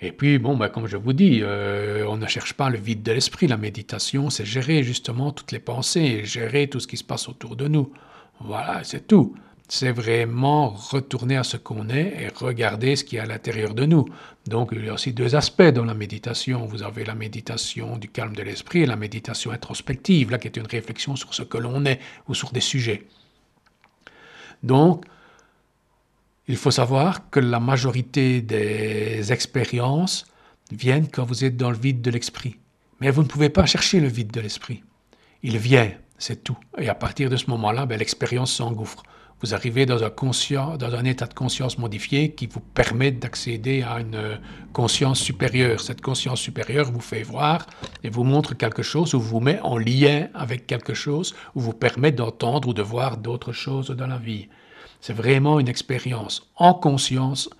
Et 0.00 0.12
puis, 0.12 0.38
bon, 0.38 0.56
bah, 0.56 0.68
comme 0.68 0.86
je 0.86 0.96
vous 0.96 1.12
dis, 1.12 1.40
euh, 1.42 2.06
on 2.08 2.16
ne 2.16 2.26
cherche 2.26 2.54
pas 2.54 2.70
le 2.70 2.78
vide 2.78 3.02
de 3.02 3.12
l'esprit. 3.12 3.48
La 3.48 3.56
méditation, 3.56 4.30
c'est 4.30 4.44
gérer 4.44 4.84
justement 4.84 5.32
toutes 5.32 5.50
les 5.50 5.58
pensées, 5.58 6.24
gérer 6.24 6.68
tout 6.68 6.78
ce 6.78 6.86
qui 6.86 6.96
se 6.96 7.04
passe 7.04 7.28
autour 7.28 7.56
de 7.56 7.66
nous. 7.66 7.92
Voilà, 8.40 8.84
c'est 8.84 9.08
tout. 9.08 9.34
C'est 9.66 9.90
vraiment 9.90 10.68
retourner 10.68 11.36
à 11.36 11.42
ce 11.42 11.56
qu'on 11.56 11.88
est 11.88 12.22
et 12.22 12.28
regarder 12.28 12.96
ce 12.96 13.04
qui 13.04 13.16
est 13.16 13.18
à 13.18 13.26
l'intérieur 13.26 13.74
de 13.74 13.84
nous. 13.84 14.06
Donc, 14.46 14.70
il 14.72 14.84
y 14.84 14.88
a 14.88 14.94
aussi 14.94 15.12
deux 15.12 15.34
aspects 15.34 15.62
dans 15.62 15.84
la 15.84 15.94
méditation. 15.94 16.64
Vous 16.64 16.84
avez 16.84 17.04
la 17.04 17.14
méditation 17.14 17.96
du 17.96 18.08
calme 18.08 18.34
de 18.34 18.42
l'esprit 18.42 18.82
et 18.82 18.86
la 18.86 18.96
méditation 18.96 19.50
introspective, 19.50 20.30
là, 20.30 20.38
qui 20.38 20.46
est 20.46 20.56
une 20.56 20.66
réflexion 20.66 21.16
sur 21.16 21.34
ce 21.34 21.42
que 21.42 21.58
l'on 21.58 21.84
est 21.84 21.98
ou 22.28 22.34
sur 22.34 22.52
des 22.52 22.60
sujets. 22.60 23.02
Donc, 24.62 25.04
il 26.48 26.56
faut 26.56 26.70
savoir 26.70 27.28
que 27.30 27.40
la 27.40 27.60
majorité 27.60 28.40
des 28.40 29.32
expériences 29.32 30.26
viennent 30.72 31.08
quand 31.08 31.24
vous 31.24 31.44
êtes 31.44 31.56
dans 31.56 31.70
le 31.70 31.76
vide 31.76 32.00
de 32.00 32.10
l'esprit. 32.10 32.56
Mais 33.00 33.10
vous 33.10 33.22
ne 33.22 33.28
pouvez 33.28 33.50
pas 33.50 33.66
chercher 33.66 34.00
le 34.00 34.08
vide 34.08 34.30
de 34.32 34.40
l'esprit. 34.40 34.82
Il 35.42 35.58
vient, 35.58 35.92
c'est 36.16 36.42
tout. 36.42 36.56
Et 36.78 36.88
à 36.88 36.94
partir 36.94 37.28
de 37.28 37.36
ce 37.36 37.50
moment-là, 37.50 37.84
ben, 37.86 37.98
l'expérience 37.98 38.52
s'engouffre. 38.52 39.02
Vous 39.40 39.54
arrivez 39.54 39.86
dans 39.86 40.02
un, 40.02 40.10
dans 40.76 40.94
un 40.94 41.04
état 41.04 41.26
de 41.26 41.34
conscience 41.34 41.78
modifié 41.78 42.32
qui 42.32 42.48
vous 42.48 42.58
permet 42.60 43.12
d'accéder 43.12 43.82
à 43.82 44.00
une 44.00 44.40
conscience 44.72 45.20
supérieure. 45.20 45.80
Cette 45.80 46.00
conscience 46.00 46.40
supérieure 46.40 46.90
vous 46.90 47.00
fait 47.00 47.22
voir 47.22 47.66
et 48.02 48.08
vous 48.08 48.24
montre 48.24 48.54
quelque 48.54 48.82
chose 48.82 49.14
ou 49.14 49.20
vous 49.20 49.38
met 49.38 49.60
en 49.60 49.78
lien 49.78 50.26
avec 50.34 50.66
quelque 50.66 50.94
chose 50.94 51.36
ou 51.54 51.60
vous 51.60 51.72
permet 51.72 52.10
d'entendre 52.10 52.68
ou 52.68 52.74
de 52.74 52.82
voir 52.82 53.16
d'autres 53.16 53.52
choses 53.52 53.90
dans 53.90 54.08
la 54.08 54.18
vie. 54.18 54.48
C'est 55.00 55.12
vraiment 55.12 55.60
une 55.60 55.68
expérience 55.68 56.48
en 56.56 56.74
conscience, 56.74 57.50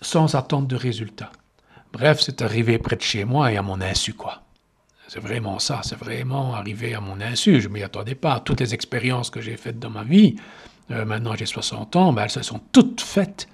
sans 0.00 0.34
attente 0.34 0.66
de 0.66 0.76
résultat. 0.76 1.30
Bref, 1.92 2.20
c'est 2.20 2.42
arrivé 2.42 2.78
près 2.78 2.96
de 2.96 3.02
chez 3.02 3.24
moi 3.24 3.52
et 3.52 3.56
à 3.56 3.62
mon 3.62 3.80
insu, 3.80 4.14
quoi. 4.14 4.42
C'est 5.08 5.20
vraiment 5.20 5.58
ça, 5.58 5.80
c'est 5.84 5.98
vraiment 5.98 6.54
arrivé 6.54 6.94
à 6.94 7.00
mon 7.00 7.20
insu. 7.20 7.60
Je 7.60 7.68
ne 7.68 7.74
m'y 7.74 7.82
attendais 7.82 8.14
pas. 8.14 8.40
Toutes 8.40 8.60
les 8.60 8.74
expériences 8.74 9.30
que 9.30 9.40
j'ai 9.40 9.56
faites 9.56 9.78
dans 9.78 9.90
ma 9.90 10.02
vie, 10.02 10.36
euh, 10.90 11.04
maintenant 11.04 11.34
j'ai 11.36 11.46
60 11.46 11.96
ans, 11.96 12.12
ben, 12.12 12.24
elles 12.24 12.30
se 12.30 12.42
sont 12.42 12.60
toutes 12.72 13.00
faites 13.00 13.48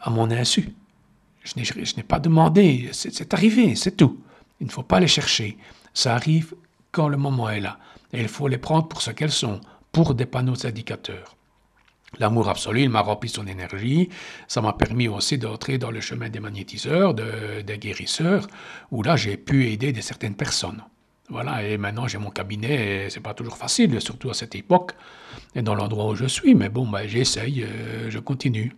à 0.00 0.10
mon 0.10 0.30
insu. 0.30 0.74
Je 1.44 1.96
n'ai 1.96 2.02
pas 2.02 2.20
demandé, 2.20 2.90
c'est 2.92 3.32
arrivé, 3.34 3.74
c'est 3.74 3.96
tout. 3.96 4.22
Il 4.60 4.66
ne 4.66 4.72
faut 4.72 4.82
pas 4.82 5.00
les 5.00 5.08
chercher. 5.08 5.56
Ça 5.94 6.14
arrive 6.14 6.54
quand 6.92 7.08
le 7.08 7.16
moment 7.16 7.48
est 7.48 7.60
là. 7.60 7.78
Et 8.12 8.20
il 8.20 8.28
faut 8.28 8.48
les 8.48 8.58
prendre 8.58 8.88
pour 8.88 9.02
ce 9.02 9.10
qu'elles 9.10 9.32
sont, 9.32 9.60
pour 9.92 10.14
des 10.14 10.26
panneaux 10.26 10.66
indicateurs. 10.66 11.36
L'amour 12.18 12.48
absolu, 12.48 12.82
il 12.82 12.90
m'a 12.90 13.02
rempli 13.02 13.28
son 13.28 13.46
énergie. 13.46 14.08
Ça 14.46 14.62
m'a 14.62 14.72
permis 14.72 15.08
aussi 15.08 15.36
d'entrer 15.36 15.78
dans 15.78 15.90
le 15.90 16.00
chemin 16.00 16.30
des 16.30 16.40
magnétiseurs, 16.40 17.14
des 17.14 17.78
guérisseurs, 17.78 18.46
où 18.90 19.02
là, 19.02 19.16
j'ai 19.16 19.36
pu 19.36 19.68
aider 19.68 19.92
des 19.92 20.02
certaines 20.02 20.34
personnes. 20.34 20.82
Voilà, 21.30 21.62
et 21.62 21.76
maintenant 21.76 22.08
j'ai 22.08 22.16
mon 22.16 22.30
cabinet, 22.30 23.06
et 23.06 23.10
c'est 23.10 23.20
pas 23.20 23.34
toujours 23.34 23.58
facile, 23.58 24.00
surtout 24.00 24.30
à 24.30 24.34
cette 24.34 24.54
époque, 24.54 24.92
et 25.54 25.60
dans 25.60 25.74
l'endroit 25.74 26.06
où 26.06 26.14
je 26.14 26.24
suis, 26.24 26.54
mais 26.54 26.70
bon, 26.70 26.88
ben, 26.88 27.06
j'essaye, 27.06 27.64
euh, 27.64 28.08
je 28.08 28.18
continue. 28.18 28.74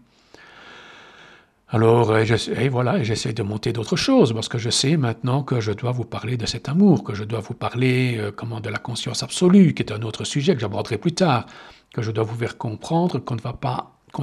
Alors, 1.69 2.11
euh, 2.11 2.25
et 2.59 2.69
voilà, 2.69 3.05
j'essaie 3.05 3.33
de 3.33 3.45
monter 3.45 3.73
d'autres 3.73 3.95
choses, 3.95 4.33
parce 4.33 4.49
que 4.49 4.59
je 4.59 4.69
sais 4.69 4.97
maintenant 4.97 5.45
que 5.45 5.61
je 5.61 5.71
dois 5.71 5.93
vous 5.93 6.05
parler 6.05 6.37
de 6.37 6.45
cet 6.45 6.69
amour, 6.69 7.05
que 7.05 7.15
je 7.15 7.23
dois 7.23 7.39
vous 7.39 7.55
parler 7.55 8.17
euh, 8.19 8.61
de 8.61 8.69
la 8.69 8.79
conscience 8.79 9.23
absolue, 9.23 9.73
qui 9.73 9.85
est 9.85 9.93
un 9.93 10.03
autre 10.03 10.25
sujet 10.25 10.55
que 10.55 10.61
j'aborderai 10.61 10.99
plus 10.99 11.13
tard 11.13 11.47
que 11.93 12.03
je 12.03 12.11
dois 12.11 12.25
vous 12.25 12.37
faire 12.37 12.57
comprendre 12.59 13.19
qu'on 13.19 13.35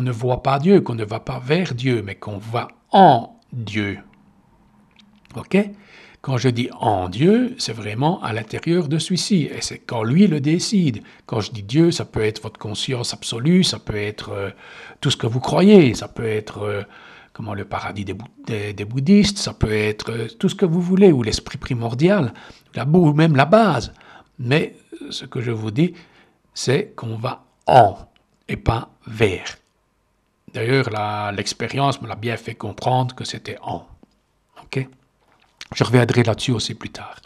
ne 0.01 0.11
voit 0.11 0.43
pas 0.43 0.59
Dieu, 0.59 0.81
qu'on 0.81 0.95
ne 0.95 1.05
va 1.05 1.19
pas 1.19 1.39
vers 1.39 1.73
Dieu, 1.73 2.01
mais 2.01 2.15
qu'on 2.15 2.37
va 2.37 2.67
en 2.91 3.39
Dieu. 3.51 3.99
OK? 5.35 5.57
Quand 6.21 6.37
je 6.37 6.49
dis 6.49 6.69
en 6.79 7.09
Dieu, 7.09 7.55
c'est 7.57 7.73
vraiment 7.73 8.21
à 8.21 8.33
l'intérieur 8.33 8.87
de 8.87 8.97
celui-ci, 8.97 9.43
et 9.43 9.61
c'est 9.61 9.79
quand 9.79 10.03
lui 10.03 10.27
le 10.27 10.41
décide. 10.41 11.01
Quand 11.25 11.39
je 11.39 11.51
dis 11.51 11.63
Dieu, 11.63 11.91
ça 11.91 12.05
peut 12.05 12.23
être 12.23 12.41
votre 12.41 12.59
conscience 12.59 13.13
absolue, 13.13 13.63
ça 13.63 13.79
peut 13.79 13.95
être 13.95 14.31
euh, 14.31 14.49
tout 14.99 15.09
ce 15.09 15.17
que 15.17 15.27
vous 15.27 15.39
croyez, 15.39 15.93
ça 15.93 16.07
peut 16.07 16.27
être 16.27 16.63
euh, 16.63 16.83
comment 17.33 17.53
le 17.53 17.65
paradis 17.65 18.03
des, 18.03 18.73
des, 18.73 18.85
bouddhistes, 18.85 19.37
ça 19.37 19.53
peut 19.53 19.71
être 19.71 20.11
euh, 20.11 20.27
tout 20.39 20.49
ce 20.49 20.55
que 20.55 20.65
vous 20.65 20.81
voulez, 20.81 21.11
ou 21.11 21.23
l'esprit 21.23 21.57
primordial, 21.57 22.33
la, 22.73 22.85
ou 22.85 23.13
même 23.13 23.35
la 23.35 23.45
base. 23.45 23.93
Mais 24.39 24.75
ce 25.09 25.23
que 25.25 25.39
je 25.39 25.51
vous 25.51 25.71
dis, 25.71 25.93
c'est 26.53 26.93
qu'on 26.95 27.15
va 27.15 27.46
en 27.67 27.97
et 28.47 28.57
pas 28.57 28.89
vers. 29.05 29.57
D'ailleurs, 30.53 30.89
l'expérience 31.31 32.01
me 32.01 32.07
l'a 32.07 32.15
bien 32.15 32.37
fait 32.37 32.55
comprendre 32.55 33.13
que 33.13 33.25
c'était 33.25 33.57
en. 33.61 33.85
Ok? 34.63 34.87
Je 35.75 35.83
reviendrai 35.83 36.23
là-dessus 36.23 36.51
aussi 36.51 36.73
plus 36.73 36.89
tard. 36.89 37.17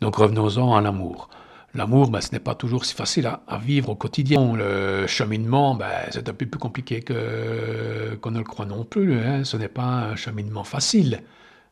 Donc 0.00 0.16
revenons-en 0.16 0.74
à 0.74 0.80
l'amour. 0.80 1.28
L'amour, 1.74 2.10
ben, 2.10 2.20
ce 2.20 2.32
n'est 2.32 2.40
pas 2.40 2.54
toujours 2.54 2.84
si 2.84 2.94
facile 2.94 3.26
à, 3.26 3.58
vivre 3.58 3.90
au 3.90 3.94
quotidien. 3.94 4.54
Le 4.54 5.06
cheminement, 5.06 5.74
ben, 5.74 5.90
c'est 6.10 6.28
un 6.28 6.34
peu 6.34 6.44
plus 6.44 6.58
compliqué 6.58 7.00
que, 7.00 8.18
qu'on 8.20 8.30
ne 8.30 8.38
le 8.38 8.44
croit 8.44 8.66
non 8.66 8.84
plus. 8.84 9.18
Hein. 9.18 9.44
Ce 9.44 9.56
n'est 9.56 9.68
pas 9.68 9.84
un 9.84 10.16
cheminement 10.16 10.64
facile. 10.64 11.22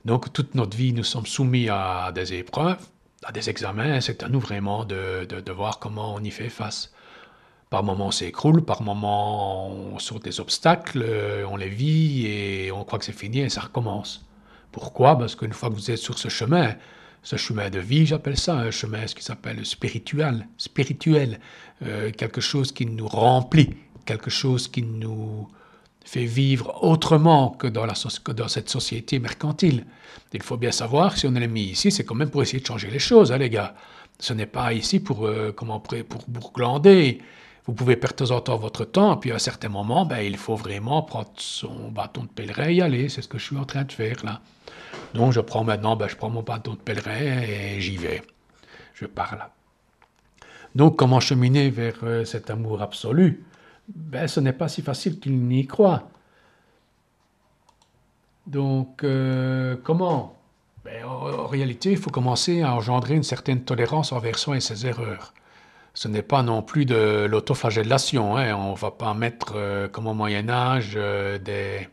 Donc 0.06 0.32
toute 0.32 0.54
notre 0.54 0.76
vie, 0.76 0.94
nous 0.94 1.04
sommes 1.04 1.26
soumis 1.26 1.68
à 1.68 2.12
des 2.14 2.32
épreuves, 2.34 2.82
à 3.24 3.32
des 3.32 3.50
examens. 3.50 4.00
C'est 4.00 4.22
à 4.22 4.28
nous 4.28 4.40
vraiment 4.40 4.84
de, 4.84 5.26
de, 5.28 5.40
de 5.40 5.52
voir 5.52 5.78
comment 5.78 6.14
on 6.14 6.20
y 6.20 6.30
fait 6.30 6.48
face. 6.48 6.92
Par 7.70 7.84
moments, 7.84 8.08
on 8.08 8.10
s'écroule, 8.10 8.64
par 8.64 8.82
moments, 8.82 9.68
on 9.70 9.98
saute 10.00 10.24
des 10.24 10.40
obstacles, 10.40 11.04
euh, 11.06 11.46
on 11.48 11.56
les 11.56 11.68
vit 11.68 12.26
et 12.26 12.72
on 12.72 12.82
croit 12.82 12.98
que 12.98 13.04
c'est 13.04 13.12
fini 13.12 13.38
et 13.40 13.48
ça 13.48 13.60
recommence. 13.60 14.26
Pourquoi? 14.72 15.16
Parce 15.16 15.36
qu'une 15.36 15.52
fois 15.52 15.70
que 15.70 15.74
vous 15.74 15.88
êtes 15.88 15.98
sur 15.98 16.18
ce 16.18 16.28
chemin, 16.28 16.74
ce 17.22 17.36
chemin 17.36 17.70
de 17.70 17.78
vie, 17.78 18.06
j'appelle 18.06 18.36
ça 18.36 18.54
un 18.54 18.72
chemin 18.72 19.06
ce 19.06 19.14
qui 19.14 19.22
s'appelle 19.22 19.64
spirituel, 19.64 20.48
spirituel, 20.58 21.38
euh, 21.82 22.10
quelque 22.10 22.40
chose 22.40 22.72
qui 22.72 22.86
nous 22.86 23.06
remplit, 23.06 23.70
quelque 24.04 24.30
chose 24.30 24.66
qui 24.66 24.82
nous 24.82 25.48
fait 26.04 26.24
vivre 26.24 26.82
autrement 26.82 27.50
que 27.50 27.68
dans, 27.68 28.48
cette 28.48 28.68
société 28.68 29.20
mercantile. 29.20 29.86
Il 30.32 30.42
faut 30.42 30.56
bien 30.56 30.72
savoir 30.72 31.16
si 31.16 31.28
on 31.28 31.36
est 31.36 31.46
mis 31.46 31.66
ici, 31.66 31.92
c'est 31.92 32.04
quand 32.04 32.16
même 32.16 32.30
pour 32.30 32.42
essayer 32.42 32.60
de 32.60 32.66
changer 32.66 32.90
les 32.90 32.98
choses, 32.98 33.30
hein, 33.30 33.38
les 33.38 33.50
gars. 33.50 33.76
Ce 34.18 34.32
n'est 34.32 34.46
pas 34.46 34.72
ici 34.72 34.98
pour, 34.98 35.24
euh, 35.24 35.52
comment, 35.56 35.78
pour 35.78 36.24
bourglander. 36.26 37.20
Vous 37.70 37.76
pouvez 37.76 37.94
perdre 37.94 38.16
de 38.16 38.26
temps 38.26 38.36
en 38.36 38.40
temps 38.40 38.56
votre 38.56 38.84
temps, 38.84 39.16
puis 39.16 39.30
à 39.30 39.36
un 39.36 39.38
certain 39.38 39.68
moment, 39.68 40.04
ben, 40.04 40.18
il 40.18 40.36
faut 40.36 40.56
vraiment 40.56 41.02
prendre 41.02 41.30
son 41.36 41.88
bâton 41.92 42.24
de 42.24 42.28
pèlerin 42.28 42.66
et 42.66 42.74
y 42.74 42.82
aller. 42.82 43.08
C'est 43.08 43.22
ce 43.22 43.28
que 43.28 43.38
je 43.38 43.44
suis 43.44 43.56
en 43.56 43.64
train 43.64 43.84
de 43.84 43.92
faire 43.92 44.24
là. 44.24 44.40
Donc 45.14 45.30
je 45.30 45.38
prends 45.38 45.62
maintenant, 45.62 45.94
ben, 45.94 46.08
je 46.08 46.16
prends 46.16 46.30
mon 46.30 46.42
bâton 46.42 46.72
de 46.72 46.80
pèlerin 46.80 47.42
et 47.42 47.80
j'y 47.80 47.96
vais. 47.96 48.22
Je 48.92 49.06
pars 49.06 49.36
là. 49.36 49.52
Donc 50.74 50.96
comment 50.96 51.20
cheminer 51.20 51.70
vers 51.70 51.94
euh, 52.02 52.24
cet 52.24 52.50
amour 52.50 52.82
absolu? 52.82 53.44
Ben, 53.86 54.26
Ce 54.26 54.40
n'est 54.40 54.52
pas 54.52 54.66
si 54.66 54.82
facile 54.82 55.20
qu'il 55.20 55.38
n'y 55.40 55.64
croit. 55.68 56.08
Donc 58.48 59.04
euh, 59.04 59.76
comment? 59.84 60.36
Ben, 60.84 61.04
en 61.04 61.46
réalité, 61.46 61.92
il 61.92 61.98
faut 61.98 62.10
commencer 62.10 62.62
à 62.62 62.74
engendrer 62.74 63.14
une 63.14 63.22
certaine 63.22 63.62
tolérance 63.62 64.10
envers 64.10 64.40
soi 64.40 64.56
et 64.56 64.60
ses 64.60 64.88
erreurs 64.88 65.32
ce 65.94 66.08
n'est 66.08 66.22
pas 66.22 66.42
non 66.42 66.62
plus 66.62 66.84
de 66.84 67.26
l'autoflagellation. 67.28 68.36
Hein. 68.36 68.54
On 68.54 68.72
ne 68.72 68.76
va 68.76 68.90
pas 68.90 69.12
mettre, 69.14 69.54
euh, 69.56 69.88
comme 69.88 70.06
au 70.06 70.14
Moyen 70.14 70.48
Âge, 70.48 70.92
euh, 70.96 71.38
des... 71.38 71.88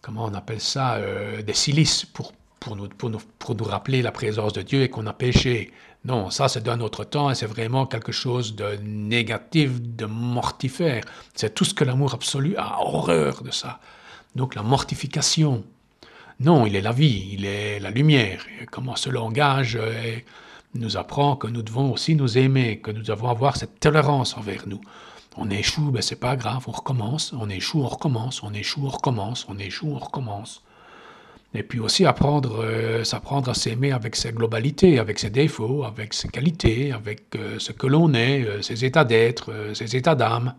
Comment 0.00 0.24
on 0.24 0.34
appelle 0.34 0.60
ça 0.60 0.94
euh, 0.94 1.42
Des 1.42 1.52
silices 1.52 2.04
pour, 2.04 2.32
pour, 2.60 2.76
nous, 2.76 2.88
pour, 2.88 3.10
nous, 3.10 3.20
pour 3.38 3.54
nous 3.54 3.64
rappeler 3.64 4.02
la 4.02 4.12
présence 4.12 4.52
de 4.52 4.62
Dieu 4.62 4.82
et 4.82 4.88
qu'on 4.88 5.06
a 5.06 5.12
péché. 5.12 5.72
Non, 6.04 6.30
ça 6.30 6.48
c'est 6.48 6.62
d'un 6.62 6.80
autre 6.80 7.02
temps 7.02 7.30
et 7.30 7.34
c'est 7.34 7.46
vraiment 7.46 7.86
quelque 7.86 8.12
chose 8.12 8.54
de 8.54 8.76
négatif, 8.82 9.82
de 9.82 10.06
mortifère. 10.06 11.02
C'est 11.34 11.52
tout 11.52 11.64
ce 11.64 11.74
que 11.74 11.82
l'amour 11.82 12.14
absolu 12.14 12.54
a 12.56 12.80
horreur 12.80 13.42
de 13.42 13.50
ça. 13.50 13.80
Donc 14.36 14.54
la 14.54 14.62
mortification. 14.62 15.64
Non, 16.38 16.66
il 16.66 16.76
est 16.76 16.82
la 16.82 16.92
vie, 16.92 17.30
il 17.32 17.44
est 17.44 17.80
la 17.80 17.90
lumière. 17.90 18.46
comment 18.70 18.94
ce 18.94 19.10
langage 19.10 19.76
nous 20.78 20.96
apprend 20.96 21.36
que 21.36 21.46
nous 21.46 21.62
devons 21.62 21.92
aussi 21.92 22.14
nous 22.14 22.38
aimer, 22.38 22.78
que 22.78 22.90
nous 22.90 23.02
devons 23.02 23.28
avoir 23.28 23.56
cette 23.56 23.80
tolérance 23.80 24.36
envers 24.36 24.66
nous. 24.66 24.80
On 25.36 25.50
échoue, 25.50 25.90
ben 25.90 26.00
c'est 26.00 26.20
pas 26.20 26.36
grave, 26.36 26.64
on 26.66 26.72
recommence, 26.72 27.34
on 27.38 27.50
échoue, 27.50 27.82
on 27.82 27.88
recommence, 27.88 28.42
on 28.42 28.54
échoue, 28.54 28.86
on 28.86 28.88
recommence, 28.88 29.46
on 29.48 29.58
échoue, 29.58 29.92
on 29.92 29.98
recommence. 29.98 30.62
Et 31.54 31.62
puis 31.62 31.78
aussi 31.78 32.04
apprendre, 32.04 32.62
euh, 32.62 33.04
s'apprendre 33.04 33.50
à 33.50 33.54
s'aimer 33.54 33.92
avec 33.92 34.16
ses 34.16 34.32
globalités, 34.32 34.98
avec 34.98 35.18
ses 35.18 35.30
défauts, 35.30 35.84
avec 35.84 36.12
ses 36.12 36.28
qualités, 36.28 36.92
avec 36.92 37.34
euh, 37.34 37.58
ce 37.58 37.72
que 37.72 37.86
l'on 37.86 38.12
est, 38.14 38.44
euh, 38.44 38.62
ses 38.62 38.84
états 38.84 39.04
d'être, 39.04 39.52
ses 39.74 39.96
états 39.96 40.14
d'âme. 40.14 40.54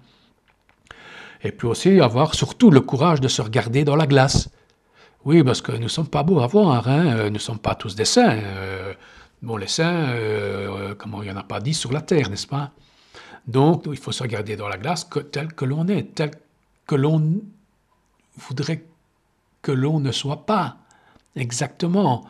Et 1.43 1.51
puis 1.51 1.67
aussi 1.67 1.99
avoir 1.99 2.34
surtout 2.34 2.71
le 2.71 2.82
courage 2.82 3.21
de 3.21 3.27
se 3.27 3.41
regarder 3.41 3.84
dans 3.84 3.95
la 3.95 4.08
glace. 4.08 4.49
Oui, 5.25 5.43
parce 5.43 5.62
que 5.62 5.71
nous 5.71 5.80
ne 5.80 5.88
sommes 5.88 6.08
pas 6.08 6.23
beaux 6.23 6.39
à 6.39 6.47
voir, 6.47 6.88
hein, 6.88 7.25
nous 7.25 7.30
ne 7.32 7.38
sommes 7.38 7.60
pas 7.60 7.75
tous 7.75 7.95
des 7.95 8.06
saints. 8.06 8.39
Bon, 9.41 9.58
les 9.58 9.67
saints, 9.67 10.10
euh, 10.10 10.95
comment 10.95 11.21
il 11.21 11.26
n'y 11.26 11.32
en 11.32 11.38
a 11.38 11.43
pas 11.43 11.60
dix 11.60 11.76
sur 11.76 11.91
la 11.91 12.02
terre, 12.02 12.30
n'est-ce 12.30 12.47
pas? 12.47 12.71
Donc, 13.45 13.84
il 13.86 13.97
faut 13.97 14.12
se 14.12 14.23
regarder 14.23 14.56
dans 14.56 14.67
la 14.67 14.78
glace 14.78 15.08
tel 15.32 15.54
que 15.54 15.63
l'on 15.63 15.88
est, 15.88 16.15
tel 16.15 16.32
que 16.86 16.95
l'on 16.95 17.41
voudrait 18.36 18.84
que 19.62 19.71
l'on 19.71 20.00
ne 20.00 20.12
soit 20.12 20.45
pas. 20.45 20.78
Exactement. 21.36 22.26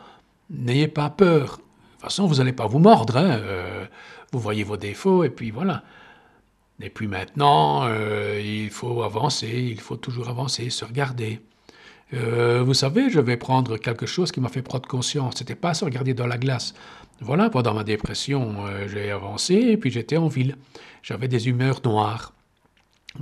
N'ayez 0.50 0.88
pas 0.88 1.10
peur. 1.10 1.44
De 1.44 1.52
toute 1.52 2.00
façon, 2.02 2.26
vous 2.26 2.36
n'allez 2.36 2.52
pas 2.52 2.66
vous 2.66 2.78
mordre. 2.78 3.16
Hein. 3.16 3.30
Euh, 3.30 3.86
vous 4.32 4.38
voyez 4.38 4.64
vos 4.64 4.76
défauts 4.76 5.24
et 5.24 5.30
puis 5.30 5.50
voilà. 5.50 5.82
Et 6.80 6.90
puis 6.90 7.08
maintenant, 7.08 7.84
euh, 7.84 8.40
il 8.40 8.70
faut 8.70 9.02
avancer, 9.02 9.48
il 9.48 9.80
faut 9.80 9.96
toujours 9.96 10.28
avancer, 10.28 10.70
se 10.70 10.84
regarder. 10.84 11.40
Euh, 12.14 12.62
vous 12.64 12.74
savez, 12.74 13.10
je 13.10 13.20
vais 13.20 13.36
prendre 13.36 13.76
quelque 13.76 14.06
chose 14.06 14.32
qui 14.32 14.40
m'a 14.40 14.48
fait 14.48 14.62
prendre 14.62 14.88
conscience. 14.88 15.34
C'était 15.38 15.54
pas 15.54 15.74
se 15.74 15.84
regarder 15.84 16.14
dans 16.14 16.26
la 16.26 16.38
glace. 16.38 16.74
Voilà, 17.20 17.50
pendant 17.50 17.74
ma 17.74 17.84
dépression, 17.84 18.66
euh, 18.66 18.88
j'ai 18.88 19.10
avancé 19.10 19.54
et 19.54 19.76
puis 19.76 19.90
j'étais 19.90 20.16
en 20.16 20.28
ville. 20.28 20.56
J'avais 21.02 21.28
des 21.28 21.48
humeurs 21.48 21.80
noires. 21.84 22.32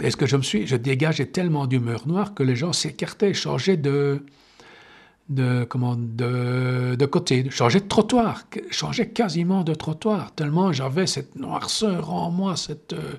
Est-ce 0.01 0.17
que 0.17 0.27
je 0.27 0.37
me 0.37 0.43
suis, 0.43 0.67
je 0.67 0.77
dégageais 0.77 1.27
tellement 1.27 1.67
d'humeurs 1.67 2.07
noires 2.07 2.35
que 2.35 2.43
les 2.43 2.57
gens 2.57 2.73
s'écartaient, 2.73 3.33
changeaient 3.33 3.79
de, 3.79 4.23
de, 5.31 5.65
comment, 5.65 5.97
de, 5.97 6.97
de 6.99 7.07
côté, 7.07 7.49
changeaient 7.51 7.81
de 7.81 7.89
trottoir, 7.89 8.45
changeaient 8.71 9.09
quasiment 9.09 9.65
de 9.65 9.75
trottoir, 9.75 10.33
tellement 10.33 10.73
j'avais 10.73 11.07
cette 11.07 11.37
noirceur 11.37 12.13
en 12.13 12.31
moi, 12.31 12.57
cette 12.57 12.93
euh, 12.93 13.15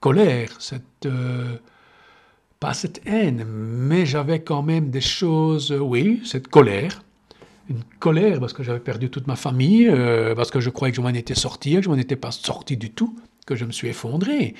colère, 0.00 0.50
cette 0.58 1.06
pas 2.60 2.74
cette 2.74 3.00
haine, 3.06 3.44
mais 3.44 4.04
j'avais 4.06 4.40
quand 4.40 4.62
même 4.62 4.90
des 4.90 5.00
choses, 5.00 5.72
euh, 5.72 5.78
oui, 5.78 6.20
cette 6.24 6.48
colère. 6.48 7.02
Une 7.68 7.82
colère 8.00 8.40
parce 8.40 8.52
que 8.52 8.62
j'avais 8.62 8.80
perdu 8.80 9.10
toute 9.10 9.26
ma 9.26 9.36
famille, 9.36 9.88
euh, 9.88 10.34
parce 10.34 10.50
que 10.50 10.60
je 10.60 10.70
croyais 10.70 10.90
que 10.90 10.96
je 10.96 11.02
m'en 11.02 11.08
étais 11.10 11.34
sorti, 11.34 11.74
que 11.74 11.82
je 11.82 11.88
m'en 11.88 11.96
étais 11.96 12.16
pas 12.16 12.30
sorti 12.30 12.76
du 12.76 12.90
tout, 12.90 13.14
que 13.46 13.54
je 13.54 13.64
me 13.64 13.72
suis 13.72 13.88
effondré, 13.88 14.54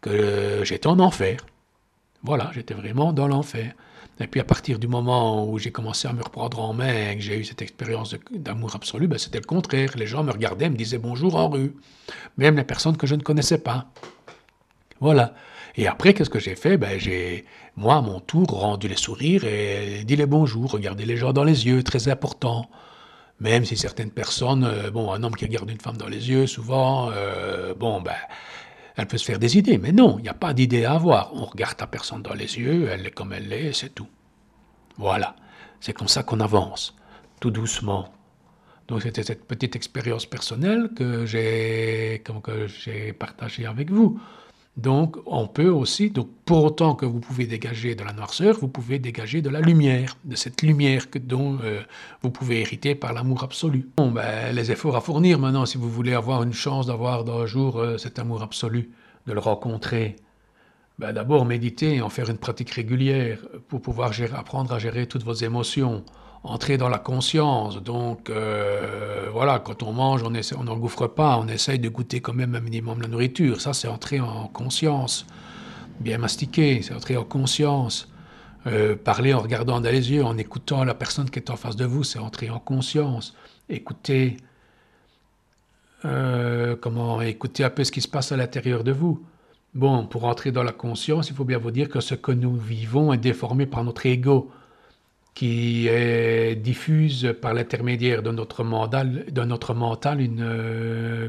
que 0.00 0.62
j'étais 0.64 0.88
en 0.88 0.98
enfer. 0.98 1.38
Voilà, 2.22 2.50
j'étais 2.52 2.74
vraiment 2.74 3.12
dans 3.12 3.28
l'enfer. 3.28 3.72
Et 4.20 4.26
puis 4.26 4.40
à 4.40 4.44
partir 4.44 4.80
du 4.80 4.88
moment 4.88 5.48
où 5.48 5.58
j'ai 5.58 5.70
commencé 5.70 6.08
à 6.08 6.12
me 6.12 6.22
reprendre 6.22 6.60
en 6.60 6.74
main, 6.74 7.14
que 7.14 7.20
j'ai 7.20 7.38
eu 7.38 7.44
cette 7.44 7.62
expérience 7.62 8.16
d'amour 8.32 8.74
absolu, 8.74 9.06
ben 9.06 9.18
c'était 9.18 9.38
le 9.38 9.44
contraire. 9.44 9.92
Les 9.96 10.08
gens 10.08 10.24
me 10.24 10.32
regardaient, 10.32 10.68
me 10.68 10.76
disaient 10.76 10.98
bonjour 10.98 11.36
en 11.36 11.48
rue, 11.48 11.72
même 12.36 12.56
les 12.56 12.64
personnes 12.64 12.96
que 12.96 13.06
je 13.06 13.14
ne 13.14 13.22
connaissais 13.22 13.58
pas. 13.58 13.86
Voilà. 15.00 15.34
Et 15.78 15.86
après, 15.86 16.12
qu'est-ce 16.12 16.28
que 16.28 16.40
j'ai 16.40 16.56
fait? 16.56 16.76
Ben, 16.76 16.98
J'ai, 16.98 17.44
moi, 17.76 17.96
à 17.98 18.00
mon 18.00 18.18
tour, 18.18 18.48
rendu 18.48 18.88
les 18.88 18.96
sourires 18.96 19.44
et 19.44 20.02
dit 20.04 20.16
les 20.16 20.26
bonjours, 20.26 20.72
regardé 20.72 21.06
les 21.06 21.16
gens 21.16 21.32
dans 21.32 21.44
les 21.44 21.66
yeux, 21.68 21.84
très 21.84 22.08
important. 22.08 22.68
Même 23.38 23.64
si 23.64 23.76
certaines 23.76 24.10
personnes, 24.10 24.64
euh, 24.64 24.90
bon, 24.90 25.12
un 25.12 25.22
homme 25.22 25.36
qui 25.36 25.44
regarde 25.44 25.70
une 25.70 25.80
femme 25.80 25.96
dans 25.96 26.08
les 26.08 26.30
yeux, 26.30 26.48
souvent, 26.48 27.10
euh, 27.12 27.74
bon, 27.74 28.00
ben, 28.00 28.16
elle 28.96 29.06
peut 29.06 29.18
se 29.18 29.24
faire 29.24 29.38
des 29.38 29.56
idées. 29.56 29.78
Mais 29.78 29.92
non, 29.92 30.18
il 30.18 30.22
n'y 30.22 30.28
a 30.28 30.34
pas 30.34 30.52
d'idée 30.52 30.84
à 30.84 30.94
avoir. 30.94 31.32
On 31.34 31.44
regarde 31.44 31.76
la 31.78 31.86
personne 31.86 32.22
dans 32.22 32.34
les 32.34 32.58
yeux, 32.58 32.88
elle 32.90 33.06
est 33.06 33.12
comme 33.12 33.32
elle 33.32 33.52
est, 33.52 33.72
c'est 33.72 33.94
tout. 33.94 34.08
Voilà. 34.96 35.36
C'est 35.78 35.92
comme 35.92 36.08
ça 36.08 36.24
qu'on 36.24 36.40
avance, 36.40 36.96
tout 37.40 37.52
doucement. 37.52 38.12
Donc 38.88 39.02
c'était 39.02 39.22
cette 39.22 39.46
petite 39.46 39.76
expérience 39.76 40.26
personnelle 40.26 40.90
que 40.96 41.24
j'ai, 41.24 42.24
que 42.24 42.66
j'ai 42.66 43.12
partagée 43.12 43.64
avec 43.64 43.92
vous. 43.92 44.18
Donc, 44.78 45.16
on 45.26 45.48
peut 45.48 45.68
aussi, 45.68 46.10
donc 46.10 46.28
pour 46.44 46.62
autant 46.62 46.94
que 46.94 47.04
vous 47.04 47.18
pouvez 47.18 47.46
dégager 47.46 47.96
de 47.96 48.04
la 48.04 48.12
noirceur, 48.12 48.56
vous 48.60 48.68
pouvez 48.68 49.00
dégager 49.00 49.42
de 49.42 49.50
la 49.50 49.60
lumière, 49.60 50.16
de 50.24 50.36
cette 50.36 50.62
lumière 50.62 51.10
que, 51.10 51.18
dont 51.18 51.58
euh, 51.64 51.80
vous 52.22 52.30
pouvez 52.30 52.60
hériter 52.60 52.94
par 52.94 53.12
l'amour 53.12 53.42
absolu. 53.42 53.88
Bon, 53.96 54.12
ben, 54.12 54.54
les 54.54 54.70
efforts 54.70 54.94
à 54.94 55.00
fournir 55.00 55.40
maintenant, 55.40 55.66
si 55.66 55.78
vous 55.78 55.90
voulez 55.90 56.14
avoir 56.14 56.44
une 56.44 56.52
chance 56.52 56.86
d'avoir 56.86 57.28
un 57.28 57.46
jour 57.46 57.80
euh, 57.80 57.98
cet 57.98 58.20
amour 58.20 58.40
absolu, 58.40 58.90
de 59.26 59.32
le 59.32 59.40
rencontrer. 59.40 60.14
Ben, 61.00 61.12
D'abord, 61.12 61.44
méditer, 61.44 62.00
en 62.00 62.08
faire 62.08 62.30
une 62.30 62.38
pratique 62.38 62.70
régulière 62.70 63.40
pour 63.66 63.82
pouvoir 63.82 64.12
apprendre 64.32 64.72
à 64.72 64.78
gérer 64.78 65.08
toutes 65.08 65.24
vos 65.24 65.34
émotions 65.34 66.04
entrer 66.42 66.76
dans 66.78 66.88
la 66.88 66.98
conscience. 66.98 67.82
Donc 67.82 68.30
euh, 68.30 69.28
voilà, 69.32 69.58
quand 69.58 69.82
on 69.82 69.92
mange, 69.92 70.22
on 70.22 70.64
n'engouffre 70.64 71.06
pas, 71.06 71.38
on 71.38 71.48
essaye 71.48 71.78
de 71.78 71.88
goûter 71.88 72.20
quand 72.20 72.34
même 72.34 72.54
un 72.54 72.60
minimum 72.60 73.00
la 73.02 73.08
nourriture. 73.08 73.60
Ça, 73.60 73.72
c'est 73.72 73.88
entrer 73.88 74.20
en 74.20 74.48
conscience. 74.48 75.26
Bien 76.00 76.18
mastiquer, 76.18 76.82
c'est 76.82 76.94
entrer 76.94 77.16
en 77.16 77.24
conscience. 77.24 78.08
Euh, 78.66 78.96
parler 78.96 79.32
en 79.34 79.40
regardant 79.40 79.80
dans 79.80 79.90
les 79.90 80.10
yeux, 80.10 80.24
en 80.24 80.36
écoutant 80.36 80.84
la 80.84 80.94
personne 80.94 81.30
qui 81.30 81.38
est 81.38 81.50
en 81.50 81.56
face 81.56 81.76
de 81.76 81.84
vous, 81.84 82.04
c'est 82.04 82.18
entrer 82.18 82.50
en 82.50 82.58
conscience. 82.58 83.34
Écouter, 83.68 84.36
euh, 86.04 86.76
comment 86.80 87.20
écouter 87.22 87.64
un 87.64 87.70
peu 87.70 87.84
ce 87.84 87.92
qui 87.92 88.00
se 88.00 88.08
passe 88.08 88.32
à 88.32 88.36
l'intérieur 88.36 88.84
de 88.84 88.92
vous. 88.92 89.24
Bon, 89.74 90.06
pour 90.06 90.24
entrer 90.24 90.50
dans 90.50 90.62
la 90.62 90.72
conscience, 90.72 91.28
il 91.28 91.36
faut 91.36 91.44
bien 91.44 91.58
vous 91.58 91.70
dire 91.70 91.88
que 91.88 92.00
ce 92.00 92.14
que 92.14 92.32
nous 92.32 92.56
vivons 92.56 93.12
est 93.12 93.18
déformé 93.18 93.66
par 93.66 93.84
notre 93.84 94.06
ego 94.06 94.50
qui 95.38 95.86
est, 95.86 96.56
diffuse 96.56 97.32
par 97.40 97.54
l'intermédiaire 97.54 98.24
de 98.24 98.32
notre 98.32 98.64
mental, 98.64 99.24
de 99.30 99.72
mental 99.72 100.20
une, 100.20 100.42
euh, 100.42 101.28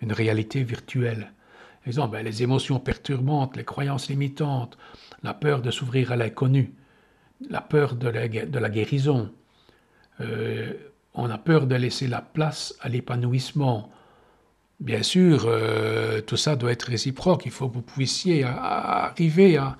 une 0.00 0.12
réalité 0.12 0.62
virtuelle. 0.62 1.32
Exemple, 1.86 2.12
ben, 2.12 2.24
les 2.24 2.42
émotions 2.42 2.80
perturbantes, 2.80 3.58
les 3.58 3.64
croyances 3.64 4.08
limitantes, 4.08 4.78
la 5.22 5.34
peur 5.34 5.60
de 5.60 5.70
s'ouvrir 5.70 6.12
à 6.12 6.16
l'inconnu, 6.16 6.72
la 7.50 7.60
peur 7.60 7.96
de 7.96 8.08
la, 8.08 8.70
guérison. 8.70 9.30
Euh, 10.22 10.72
on 11.12 11.28
a 11.28 11.36
peur 11.36 11.66
de 11.66 11.74
laisser 11.74 12.06
la 12.06 12.22
place 12.22 12.74
à 12.80 12.88
l'épanouissement. 12.88 13.90
Bien 14.80 15.02
sûr, 15.02 15.44
euh, 15.44 16.22
tout 16.22 16.38
ça 16.38 16.56
doit 16.56 16.72
être 16.72 16.84
réciproque. 16.84 17.44
Il 17.44 17.52
faut 17.52 17.68
que 17.68 17.74
vous 17.74 17.82
puissiez 17.82 18.44
arriver 18.44 19.58
à, 19.58 19.76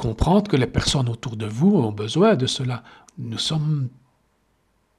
comprendre 0.00 0.50
que 0.50 0.56
les 0.56 0.66
personnes 0.66 1.08
autour 1.08 1.36
de 1.36 1.46
vous 1.46 1.76
ont 1.76 1.92
besoin 1.92 2.34
de 2.34 2.46
cela. 2.46 2.82
Nous 3.18 3.38
sommes 3.38 3.88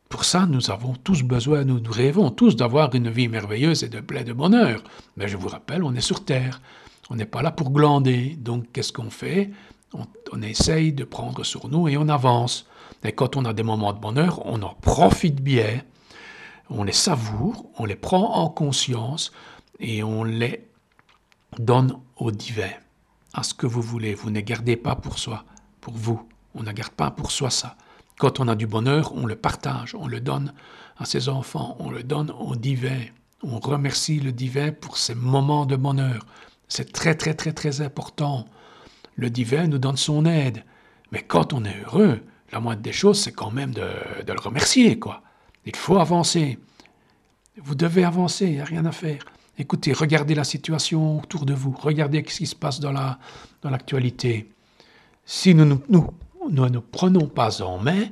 pour 0.09 0.25
ça, 0.25 0.45
nous 0.45 0.69
avons 0.69 0.93
tous 0.93 1.23
besoin, 1.23 1.63
nous, 1.63 1.81
rêvons 1.89 2.31
tous 2.31 2.55
d'avoir 2.55 2.93
une 2.93 3.09
vie 3.09 3.29
merveilleuse 3.29 3.83
et 3.83 3.89
de 3.89 4.01
plein 4.01 4.23
de 4.23 4.33
bonheur. 4.33 4.83
Mais 5.15 5.27
je 5.27 5.37
vous 5.37 5.47
rappelle, 5.47 5.83
on 5.83 5.95
est 5.95 6.07
sur 6.11 6.25
Terre. 6.25 6.61
On 7.09 7.15
n'est 7.15 7.25
pas 7.25 7.41
là 7.41 7.51
pour 7.51 7.71
glander. 7.71 8.35
Donc, 8.37 8.71
qu'est-ce 8.73 8.93
qu'on 8.93 9.09
fait? 9.09 9.51
On, 9.93 10.05
on, 10.33 10.41
essaye 10.41 10.93
de 10.93 11.05
prendre 11.05 11.43
sur 11.43 11.69
nous 11.69 11.87
et 11.87 11.97
on 11.97 12.09
avance. 12.09 12.67
Et 13.03 13.13
quand 13.13 13.37
on 13.37 13.45
a 13.45 13.53
des 13.53 13.63
moments 13.63 13.93
de 13.93 13.99
bonheur, 13.99 14.45
on 14.45 14.61
en 14.61 14.75
profite 14.81 15.41
bien 15.41 15.81
on 16.71 16.83
les 16.83 16.93
savoure, 16.93 17.65
on 17.77 17.85
les 17.85 17.95
prend 17.95 18.35
en 18.35 18.49
conscience 18.49 19.31
et 19.79 20.03
on 20.03 20.23
les 20.23 20.65
donne 21.59 21.97
au 22.15 22.31
divin, 22.31 22.71
à 23.33 23.43
ce 23.43 23.53
que 23.53 23.67
vous 23.67 23.81
voulez. 23.81 24.13
Vous 24.13 24.29
ne 24.29 24.41
gardez 24.41 24.75
pas 24.75 24.95
pour 24.95 25.19
soi, 25.19 25.45
pour 25.79 25.93
vous. 25.93 26.27
On 26.55 26.63
ne 26.63 26.71
garde 26.71 26.91
pas 26.91 27.11
pour 27.11 27.31
soi 27.31 27.49
ça. 27.49 27.75
Quand 28.17 28.39
on 28.39 28.47
a 28.47 28.55
du 28.55 28.67
bonheur, 28.67 29.13
on 29.15 29.25
le 29.25 29.35
partage, 29.35 29.95
on 29.95 30.07
le 30.07 30.19
donne 30.19 30.53
à 30.97 31.05
ses 31.05 31.29
enfants, 31.29 31.75
on 31.79 31.89
le 31.89 32.03
donne 32.03 32.31
au 32.31 32.55
divin. 32.55 32.99
On 33.43 33.59
remercie 33.59 34.19
le 34.19 34.31
divin 34.31 34.71
pour 34.71 34.97
ces 34.97 35.15
moments 35.15 35.65
de 35.65 35.75
bonheur. 35.75 36.25
C'est 36.67 36.91
très 36.91 37.15
très 37.15 37.33
très 37.33 37.53
très 37.53 37.81
important. 37.81 38.45
Le 39.15 39.29
divin 39.29 39.67
nous 39.67 39.79
donne 39.79 39.97
son 39.97 40.25
aide. 40.25 40.63
Mais 41.11 41.23
quand 41.23 41.53
on 41.53 41.65
est 41.65 41.81
heureux, 41.85 42.21
la 42.51 42.59
moindre 42.59 42.81
des 42.81 42.93
choses, 42.93 43.19
c'est 43.19 43.31
quand 43.31 43.51
même 43.51 43.73
de, 43.73 43.81
le 44.27 44.39
remercier, 44.39 44.99
quoi. 44.99 45.23
Il 45.65 45.75
faut 45.75 45.97
avancer. 45.97 46.59
Vous 47.57 47.75
devez 47.75 48.03
avancer, 48.03 48.45
il 48.45 48.53
n'y 48.53 48.61
a 48.61 48.65
rien 48.65 48.85
à 48.85 48.91
faire. 48.91 49.23
Écoutez, 49.61 49.93
regardez 49.93 50.33
la 50.33 50.43
situation 50.43 51.19
autour 51.19 51.45
de 51.45 51.53
vous, 51.53 51.69
regardez 51.69 52.25
ce 52.27 52.37
qui 52.39 52.47
se 52.47 52.55
passe 52.55 52.79
dans 52.79 52.91
l'actualité. 53.63 54.33
La, 54.33 54.43
dans 54.43 54.49
si 55.23 55.53
nous 55.53 55.65
ne 55.65 55.75
nous, 55.87 56.09
nous, 56.49 56.67
nous, 56.67 56.81
prenons 56.81 57.27
pas 57.27 57.61
en 57.61 57.77
main, 57.77 58.05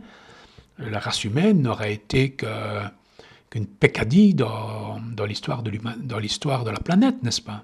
la 0.77 0.99
race 0.99 1.23
humaine 1.23 1.63
n'aurait 1.63 1.95
été 1.95 2.35
qu'une 2.35 3.65
peccadille 3.65 4.35
dans, 4.35 4.99
dans 4.99 5.25
l'histoire 5.25 5.63
de, 5.63 5.71
de 5.71 6.69
la 6.69 6.79
planète, 6.79 7.23
n'est-ce 7.23 7.41
pas? 7.41 7.63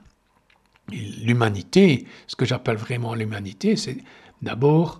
L'humanité, 0.91 2.07
ce 2.25 2.35
que 2.35 2.45
j'appelle 2.45 2.77
vraiment 2.77 3.13
l'humanité, 3.13 3.75
c'est 3.75 3.97
d'abord 4.41 4.99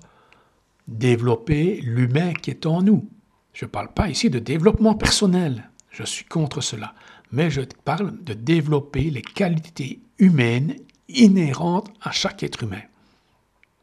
développer 0.88 1.82
l'humain 1.82 2.34
qui 2.34 2.52
est 2.52 2.68
en 2.68 2.84
nous. 2.84 3.10
Je 3.54 3.66
ne 3.66 3.70
parle 3.72 3.92
pas 3.92 4.10
ici 4.10 4.30
de 4.30 4.38
développement 4.38 4.94
personnel, 4.94 5.72
je 5.90 6.04
suis 6.04 6.26
contre 6.26 6.62
cela, 6.62 6.94
mais 7.32 7.50
je 7.50 7.62
parle 7.62 8.24
de 8.24 8.34
développer 8.34 9.10
les 9.10 9.22
qualités 9.22 10.00
humaines 10.18 10.76
inhérentes 11.08 11.90
à 12.02 12.12
chaque 12.12 12.44
être 12.44 12.64
humain. 12.64 12.82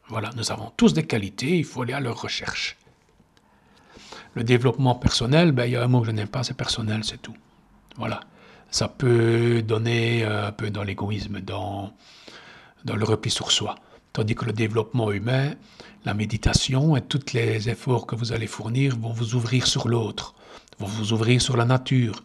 Voilà, 0.09 0.31
nous 0.35 0.51
avons 0.51 0.71
tous 0.75 0.93
des 0.93 1.05
qualités, 1.05 1.57
il 1.57 1.65
faut 1.65 1.81
aller 1.81 1.93
à 1.93 1.99
leur 1.99 2.21
recherche. 2.21 2.77
Le 4.33 4.43
développement 4.43 4.95
personnel, 4.95 5.51
ben, 5.51 5.65
il 5.65 5.71
y 5.71 5.75
a 5.75 5.83
un 5.83 5.87
mot 5.87 6.01
que 6.01 6.07
je 6.07 6.11
n'aime 6.11 6.27
pas, 6.27 6.43
c'est 6.43 6.57
personnel, 6.57 7.03
c'est 7.03 7.21
tout. 7.21 7.35
Voilà. 7.97 8.21
Ça 8.69 8.87
peut 8.87 9.61
donner 9.61 10.23
un 10.23 10.51
peu 10.51 10.71
dans 10.71 10.83
l'égoïsme, 10.83 11.39
dans, 11.41 11.93
dans 12.85 12.95
le 12.95 13.05
repli 13.05 13.29
sur 13.29 13.51
soi. 13.51 13.75
Tandis 14.13 14.35
que 14.35 14.45
le 14.45 14.53
développement 14.53 15.11
humain, 15.11 15.53
la 16.05 16.13
méditation 16.13 16.95
et 16.95 17.01
tous 17.01 17.33
les 17.33 17.69
efforts 17.69 18.07
que 18.07 18.15
vous 18.15 18.33
allez 18.33 18.47
fournir 18.47 18.97
vont 18.97 19.13
vous 19.13 19.35
ouvrir 19.35 19.67
sur 19.67 19.87
l'autre, 19.87 20.33
vont 20.79 20.87
vous 20.87 21.13
ouvrir 21.13 21.41
sur 21.41 21.55
la 21.55 21.65
nature, 21.65 22.23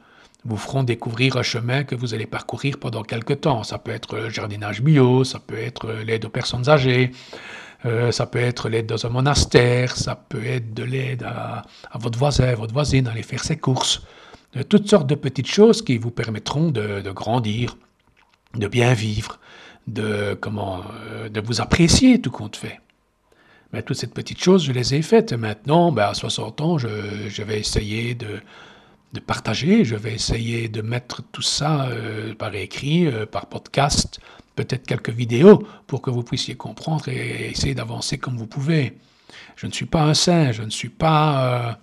vous 0.48 0.56
feront 0.56 0.82
découvrir 0.82 1.36
un 1.36 1.42
chemin 1.42 1.84
que 1.84 1.94
vous 1.94 2.14
allez 2.14 2.26
parcourir 2.26 2.78
pendant 2.78 3.02
quelque 3.02 3.34
temps. 3.34 3.62
Ça 3.62 3.78
peut 3.78 3.90
être 3.90 4.16
le 4.16 4.30
jardinage 4.30 4.82
bio, 4.82 5.24
ça 5.24 5.38
peut 5.38 5.58
être 5.58 5.92
l'aide 5.92 6.24
aux 6.24 6.30
personnes 6.30 6.68
âgées, 6.68 7.12
euh, 7.84 8.10
ça 8.10 8.26
peut 8.26 8.38
être 8.38 8.68
l'aide 8.68 8.86
dans 8.86 9.06
un 9.06 9.10
monastère, 9.10 9.96
ça 9.96 10.16
peut 10.16 10.44
être 10.44 10.72
de 10.74 10.82
l'aide 10.82 11.22
à, 11.22 11.64
votre 11.94 12.18
voisin, 12.18 12.54
votre 12.54 12.72
voisine, 12.72 13.06
aller 13.08 13.22
faire 13.22 13.44
ses 13.44 13.58
courses. 13.58 14.02
De 14.54 14.62
toutes 14.62 14.88
sortes 14.88 15.06
de 15.06 15.14
petites 15.14 15.46
choses 15.46 15.82
qui 15.82 15.98
vous 15.98 16.10
permettront 16.10 16.70
de, 16.70 17.10
grandir, 17.10 17.76
de 18.54 18.66
bien 18.66 18.94
vivre, 18.94 19.38
de, 19.86 20.36
comment, 20.40 20.80
euh, 21.10 21.28
de 21.28 21.40
vous 21.40 21.60
apprécier 21.60 22.20
tout 22.20 22.30
compte 22.30 22.56
fait. 22.56 22.80
Mais 23.74 23.82
toutes 23.82 23.98
ces 23.98 24.06
petites 24.06 24.42
choses, 24.42 24.64
je 24.64 24.72
les 24.72 24.94
ai 24.94 25.02
faites. 25.02 25.34
Maintenant, 25.34 25.92
ben, 25.92 26.08
à 26.08 26.14
60 26.14 26.60
ans, 26.62 26.78
je 26.78 27.42
vais 27.42 27.60
essayer 27.60 28.14
de, 28.14 28.40
de, 29.12 29.20
partager, 29.20 29.84
je 29.84 29.96
vais 29.96 30.14
essayer 30.14 30.68
de 30.68 30.82
mettre 30.82 31.22
tout 31.32 31.42
ça 31.42 31.86
euh, 31.86 32.34
par 32.34 32.54
écrit, 32.54 33.06
euh, 33.06 33.26
par 33.26 33.46
podcast, 33.46 34.20
peut-être 34.56 34.86
quelques 34.86 35.10
vidéos, 35.10 35.66
pour 35.86 36.02
que 36.02 36.10
vous 36.10 36.22
puissiez 36.22 36.56
comprendre 36.56 37.08
et, 37.08 37.50
essayer 37.50 37.74
d'avancer 37.74 38.18
comme 38.18 38.36
vous 38.36 38.46
pouvez. 38.46 38.98
Je 39.56 39.66
ne 39.66 39.72
suis 39.72 39.86
pas 39.86 40.02
un 40.02 40.14
saint, 40.14 40.52
je 40.52 40.62
ne 40.62 40.70
suis 40.70 40.88
pas 40.88 41.78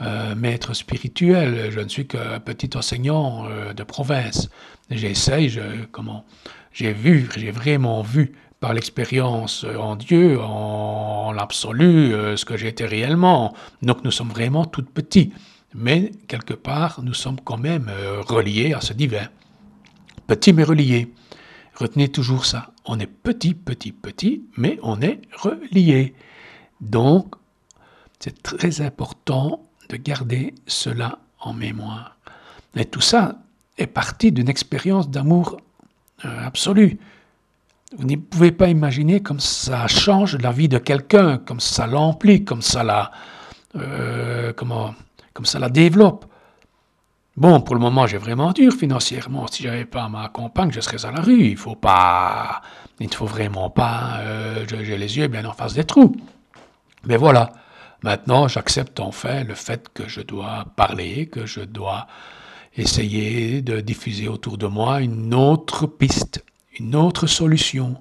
euh, 0.00 0.34
maître 0.34 0.74
spirituel, 0.74 1.70
je 1.70 1.80
ne 1.80 1.88
suis 1.88 2.06
qu'un 2.06 2.40
petit 2.40 2.76
enseignant 2.76 3.46
de 3.74 3.82
province. 3.82 4.48
J'essaye, 4.90 5.48
je, 5.48 5.60
comment, 5.90 6.24
j'ai 6.72 6.92
vu, 6.92 7.28
j'ai 7.36 7.50
vraiment 7.50 8.02
vu 8.02 8.32
par 8.60 8.72
l'expérience 8.74 9.64
en 9.64 9.96
Dieu, 9.96 10.40
en, 10.40 11.32
l'absolu, 11.32 12.12
euh, 12.12 12.36
ce 12.36 12.44
que 12.44 12.56
j'étais 12.56 12.86
réellement. 12.86 13.54
Donc 13.82 14.04
nous 14.04 14.10
sommes 14.10 14.30
vraiment 14.30 14.64
tout 14.64 14.82
petits. 14.82 15.32
Mais 15.74 16.12
quelque 16.26 16.54
part, 16.54 17.00
nous 17.02 17.14
sommes 17.14 17.40
quand 17.40 17.58
même 17.58 17.88
euh, 17.88 18.20
reliés 18.22 18.72
à 18.72 18.80
ce 18.80 18.92
divin. 18.92 19.28
Petits 20.26 20.52
mais 20.52 20.64
reliés. 20.64 21.12
Retenez 21.74 22.08
toujours 22.08 22.44
ça. 22.44 22.72
On 22.84 22.98
est 22.98 23.06
petit, 23.06 23.54
petit, 23.54 23.92
petit, 23.92 24.42
mais 24.56 24.78
on 24.82 25.00
est 25.00 25.20
reliés. 25.36 26.14
Donc, 26.80 27.34
c'est 28.18 28.42
très 28.42 28.80
important 28.80 29.62
de 29.88 29.96
garder 29.96 30.54
cela 30.66 31.18
en 31.40 31.52
mémoire. 31.52 32.16
Et 32.74 32.84
tout 32.84 33.00
ça 33.00 33.36
est 33.76 33.86
parti 33.86 34.32
d'une 34.32 34.48
expérience 34.48 35.08
d'amour 35.08 35.60
euh, 36.24 36.46
absolu. 36.46 36.98
Vous 37.96 38.04
ne 38.04 38.16
pouvez 38.16 38.52
pas 38.52 38.68
imaginer 38.68 39.20
comme 39.20 39.40
ça 39.40 39.86
change 39.86 40.36
la 40.36 40.52
vie 40.52 40.68
de 40.68 40.78
quelqu'un, 40.78 41.38
comme 41.38 41.60
ça 41.60 41.86
l'emplit, 41.86 42.44
comme 42.44 42.60
ça 42.60 42.82
la, 42.84 43.12
euh, 43.76 44.52
comment, 44.52 44.94
comme 45.38 45.46
ça 45.46 45.60
la 45.60 45.68
développe. 45.68 46.24
Bon, 47.36 47.60
pour 47.60 47.76
le 47.76 47.80
moment, 47.80 48.08
j'ai 48.08 48.18
vraiment 48.18 48.50
dur 48.50 48.72
financièrement. 48.72 49.46
Si 49.46 49.62
j'avais 49.62 49.84
pas 49.84 50.08
ma 50.08 50.28
compagne, 50.30 50.72
je 50.72 50.80
serais 50.80 51.04
à 51.06 51.12
la 51.12 51.20
rue. 51.20 51.44
Il 51.44 51.56
faut 51.56 51.76
pas, 51.76 52.60
il 52.98 53.06
ne 53.06 53.14
faut 53.14 53.26
vraiment 53.26 53.70
pas. 53.70 54.18
Euh, 54.22 54.66
j'ai 54.68 54.98
les 54.98 55.16
yeux 55.16 55.28
bien 55.28 55.44
en 55.44 55.52
face 55.52 55.74
des 55.74 55.84
trous. 55.84 56.12
Mais 57.04 57.16
voilà. 57.16 57.52
Maintenant, 58.02 58.48
j'accepte 58.48 58.98
enfin 58.98 59.44
le 59.44 59.54
fait 59.54 59.88
que 59.94 60.08
je 60.08 60.22
dois 60.22 60.64
parler, 60.74 61.28
que 61.28 61.46
je 61.46 61.60
dois 61.60 62.08
essayer 62.76 63.62
de 63.62 63.80
diffuser 63.80 64.26
autour 64.26 64.58
de 64.58 64.66
moi 64.66 65.00
une 65.02 65.34
autre 65.34 65.86
piste, 65.86 66.44
une 66.80 66.96
autre 66.96 67.28
solution 67.28 67.96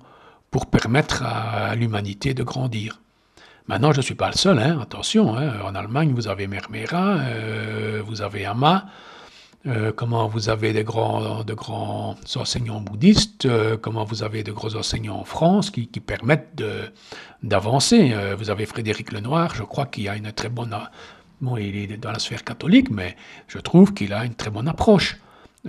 pour 0.50 0.66
permettre 0.66 1.22
à 1.22 1.76
l'humanité 1.76 2.34
de 2.34 2.42
grandir. 2.42 3.00
Maintenant, 3.68 3.92
je 3.92 3.98
ne 3.98 4.02
suis 4.02 4.16
pas 4.16 4.30
le 4.30 4.38
seul, 4.38 4.60
hein, 4.60 4.80
attention. 4.82 5.36
Hein. 5.36 5.60
en 5.66 5.76
Allemagne, 5.76 6.14
vous 6.14 6.30
avez 6.30 6.48
Mermera, 6.48 7.18
euh, 7.18 8.02
vous 8.06 8.22
avez 8.22 8.46
Ama, 8.46 8.86
euh, 9.66 9.92
comment 9.92 10.30
vous 10.30 10.48
avez 10.48 10.72
de 10.72 10.84
grands 10.84 12.16
enseignants 12.38 12.80
bouddhistes, 12.80 13.46
euh, 13.46 13.76
comment 13.76 14.06
vous 14.06 14.24
avez 14.24 14.44
de 14.44 14.54
gros 14.54 14.78
enseignants 14.78 15.20
en 15.20 15.26
France 15.26 15.70
qui, 15.70 15.86
permettent 16.00 16.64
d'avancer. 17.44 18.16
vous 18.38 18.50
avez 18.50 18.66
Frédéric 18.66 19.12
Lenoir, 19.12 19.54
je 19.54 19.64
crois 19.64 19.86
qu'il 19.86 20.08
a 20.08 20.16
une 20.16 20.32
très 20.32 20.50
bonne 20.50 20.74
Bon, 21.42 21.58
il 21.58 21.76
est 21.76 21.98
dans 21.98 22.12
la 22.12 22.20
sphère 22.20 22.44
catholique, 22.46 22.90
mais 22.90 23.18
je 23.48 23.60
trouve 23.60 23.94
qu'il 23.94 24.14
a 24.14 24.24
une 24.24 24.34
très 24.34 24.50
bonne 24.50 24.70
approche. 24.70 25.18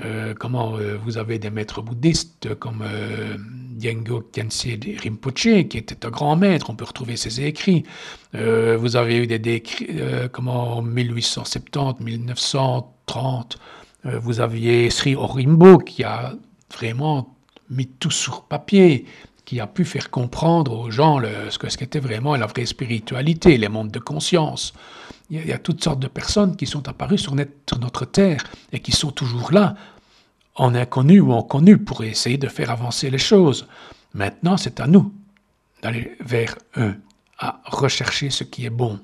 Euh, 0.04 0.34
comment 0.38 0.76
euh, 0.76 0.96
vous 0.96 1.18
avez 1.18 1.38
des 1.38 1.50
maîtres 1.50 1.82
bouddhistes 1.82 2.54
comme 2.54 2.82
euh, 2.82 3.36
Khyentse 3.80 4.66
Rinpoche, 5.02 5.68
qui 5.68 5.78
était 5.78 6.06
un 6.06 6.10
grand 6.10 6.36
maître, 6.36 6.70
on 6.70 6.74
peut 6.74 6.84
retrouver 6.84 7.16
ses 7.16 7.40
écrits. 7.42 7.84
vous 8.32 8.96
avez 8.96 9.18
eu 9.18 9.26
des, 9.28 9.52
écrits, 9.52 9.88
comment 10.32 10.78
en 10.78 10.82
1870, 10.82 12.04
1930, 12.04 13.58
vous 14.04 14.40
aviez 14.40 14.90
Sri 14.90 15.14
Aurimbo 15.14 15.78
qui 15.78 16.02
a 16.02 16.34
vraiment 16.74 17.36
mis 17.70 17.86
tout 17.86 18.10
sur 18.10 18.42
papier, 18.42 19.06
qui 19.48 19.60
a 19.60 19.66
pu 19.66 19.86
faire 19.86 20.10
comprendre 20.10 20.78
aux 20.78 20.90
gens 20.90 21.22
ce 21.48 21.56
qu'était 21.78 22.00
vraiment 22.00 22.36
la 22.36 22.44
vraie 22.44 22.66
spiritualité, 22.66 23.56
les 23.56 23.70
mondes 23.70 23.90
de 23.90 23.98
conscience. 23.98 24.74
Il 25.30 25.46
y, 25.46 25.54
a, 25.54 25.58
toutes 25.58 25.82
sortes 25.82 26.00
de 26.00 26.06
personnes 26.06 26.54
qui 26.54 26.66
sont 26.66 26.86
apparues 26.86 27.16
sur 27.16 27.34
notre, 27.34 28.04
terre 28.04 28.44
et 28.72 28.80
qui 28.80 28.92
sont 28.92 29.10
toujours 29.10 29.50
là, 29.50 29.74
en 30.54 30.74
inconnu 30.74 31.20
ou 31.20 31.32
en 31.32 31.42
connu, 31.42 31.78
pour 31.78 32.04
essayer 32.04 32.36
de 32.36 32.46
faire 32.46 32.70
avancer 32.70 33.08
les 33.08 33.16
choses. 33.16 33.66
Maintenant, 34.12 34.58
c'est 34.58 34.80
à 34.80 34.86
nous 34.86 35.14
d'aller 35.82 36.14
vers 36.20 36.58
eux, 36.76 36.96
à 37.38 37.62
rechercher 37.64 38.28
ce 38.28 38.44
qui 38.44 38.66
est 38.66 38.76
bon, 38.84 39.00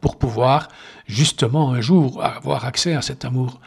pour 0.00 0.18
pouvoir 0.18 0.68
justement 1.06 1.72
un 1.72 1.82
jour 1.82 2.24
avoir 2.24 2.64
accès 2.64 2.94
à 2.94 3.02
cet 3.02 3.26
amour 3.26 3.60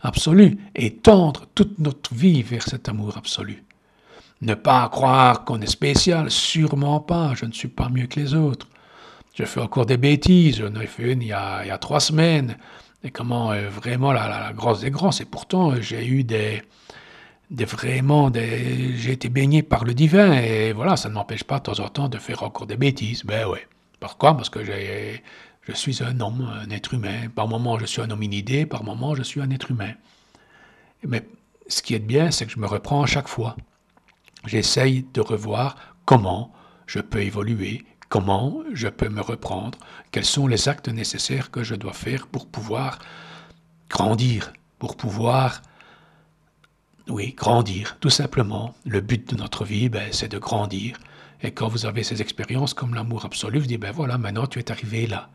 absolu 0.00 0.58
et 0.74 0.96
tendre 0.96 1.46
toute 1.54 1.78
notre 1.78 2.12
vie 2.12 2.42
vers 2.42 2.64
cet 2.64 2.88
amour 2.88 3.16
absolu. 3.16 3.62
Ne 4.46 4.54
pas 4.54 4.88
croire 4.88 5.44
qu'on 5.44 5.60
est 5.60 5.66
spécial, 5.66 6.30
sûrement 6.30 7.00
pas, 7.00 7.32
je 7.34 7.46
ne 7.46 7.52
suis 7.52 7.66
pas 7.66 7.88
mieux 7.88 8.06
que 8.06 8.20
les 8.20 8.32
autres. 8.32 8.68
Je 9.34 9.44
fais 9.44 9.60
encore 9.60 9.86
des 9.86 9.96
bêtises, 9.96 10.58
j'en 10.58 10.80
ai 10.80 10.86
fait 10.86 11.12
une 11.12 11.20
il 11.22 11.28
y 11.28 11.32
a, 11.32 11.78
trois 11.78 11.98
semaines, 11.98 12.56
et 13.02 13.10
comment 13.10 13.50
euh, 13.50 13.68
vraiment 13.68 14.12
la, 14.12 14.52
grosse 14.54 14.82
des 14.82 14.90
grands, 14.90 15.10
et 15.10 15.24
pourtant 15.24 15.72
euh, 15.72 15.80
j'ai 15.80 16.06
eu 16.06 16.22
des, 16.22 16.62
des 17.50 17.64
vraiment 17.64 18.30
des, 18.30 18.96
j'ai 18.96 19.12
été 19.12 19.28
baigné 19.28 19.64
par 19.64 19.84
le 19.84 19.94
divin, 19.94 20.34
et 20.34 20.72
voilà, 20.72 20.96
ça 20.96 21.08
ne 21.08 21.14
m'empêche 21.14 21.42
pas 21.42 21.58
de 21.58 21.64
temps 21.64 21.80
en 21.80 21.88
temps 21.88 22.08
de 22.08 22.18
faire 22.18 22.44
encore 22.44 22.68
des 22.68 22.76
bêtises, 22.76 23.24
ben 23.24 23.48
ouais. 23.48 23.66
Pourquoi? 23.98 24.36
Parce 24.36 24.48
que 24.48 24.64
j'ai, 24.64 25.24
je 25.62 25.72
suis 25.72 26.04
un 26.04 26.20
homme, 26.20 26.48
un 26.62 26.70
être 26.70 26.94
humain. 26.94 27.28
Par 27.34 27.48
moments, 27.48 27.78
je 27.80 27.86
suis 27.86 28.00
un 28.00 28.10
hominidé, 28.10 28.64
par 28.64 28.84
moments, 28.84 29.16
je 29.16 29.22
suis 29.24 29.40
un 29.40 29.50
être 29.50 29.72
humain. 29.72 29.94
Mais 31.02 31.26
ce 31.66 31.82
qui 31.82 31.94
est 31.94 31.98
bien, 31.98 32.30
c'est 32.30 32.46
que 32.46 32.52
je 32.52 32.60
me 32.60 32.66
reprends 32.66 33.02
à 33.02 33.06
chaque 33.06 33.26
fois 33.26 33.56
j'essaye 34.46 35.06
de 35.14 35.20
revoir 35.20 35.76
comment 36.04 36.52
je 36.86 37.00
peux 37.00 37.22
évoluer, 37.22 37.84
comment 38.08 38.62
je 38.72 38.88
peux 38.88 39.08
me 39.08 39.20
reprendre, 39.20 39.78
quels 40.12 40.24
sont 40.24 40.46
les 40.46 40.68
actes 40.68 40.88
nécessaires 40.88 41.50
que 41.50 41.62
je 41.62 41.74
dois 41.74 41.92
faire 41.92 42.26
pour 42.26 42.46
pouvoir 42.46 42.98
grandir, 43.90 44.52
pour 44.78 44.96
pouvoir, 44.96 45.62
oui, 47.08 47.34
grandir, 47.36 47.96
tout 48.00 48.10
simplement. 48.10 48.74
Le 48.84 49.00
but 49.00 49.30
de 49.30 49.36
notre 49.36 49.64
vie, 49.64 49.88
ben, 49.88 50.08
c'est 50.12 50.30
de 50.30 50.38
grandir. 50.38 50.98
Et 51.42 51.52
quand 51.52 51.68
vous 51.68 51.86
avez 51.86 52.02
ces 52.02 52.22
expériences 52.22 52.74
comme 52.74 52.94
l'amour 52.94 53.24
absolu, 53.24 53.58
vous 53.58 53.66
dites, 53.66 53.80
ben 53.80 53.92
voilà, 53.92 54.18
maintenant 54.18 54.46
tu 54.46 54.58
es 54.58 54.70
arrivé 54.70 55.06
là. 55.06 55.28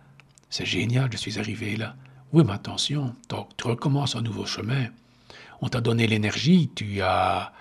C'est 0.50 0.66
génial, 0.66 1.10
je 1.12 1.18
suis 1.18 1.40
arrivé 1.40 1.76
là. 1.76 1.96
Oui, 2.34 2.44
mais 2.46 2.54
attention, 2.54 3.16
tu 3.58 3.68
recommences 3.68 4.16
un 4.16 4.22
nouveau 4.22 4.46
chemin. 4.46 4.88
On 5.62 5.70
t'a 5.70 5.82
donné 5.82 6.08
l'énergie, 6.08 6.72
tu 6.76 7.02
as 7.02 7.54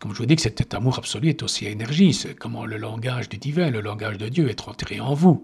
comme 0.00 0.12
je 0.12 0.18
vous 0.18 0.26
dis 0.26 0.36
que 0.36 0.42
cet 0.42 0.74
amour 0.74 0.98
absolu 0.98 1.30
est 1.30 1.42
aussi 1.42 1.66
énergie, 1.66 2.12
c'est 2.12 2.34
comment 2.34 2.66
le 2.66 2.76
langage 2.76 3.28
du 3.28 3.38
divin, 3.38 3.70
le 3.70 3.80
langage 3.80 4.18
de 4.18 4.28
Dieu 4.28 4.48
est 4.50 4.68
entré 4.68 5.00
en 5.00 5.14
vous. 5.14 5.40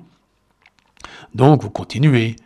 Donc 1.35 1.63
vous 1.63 1.71
continuez, 1.71 2.37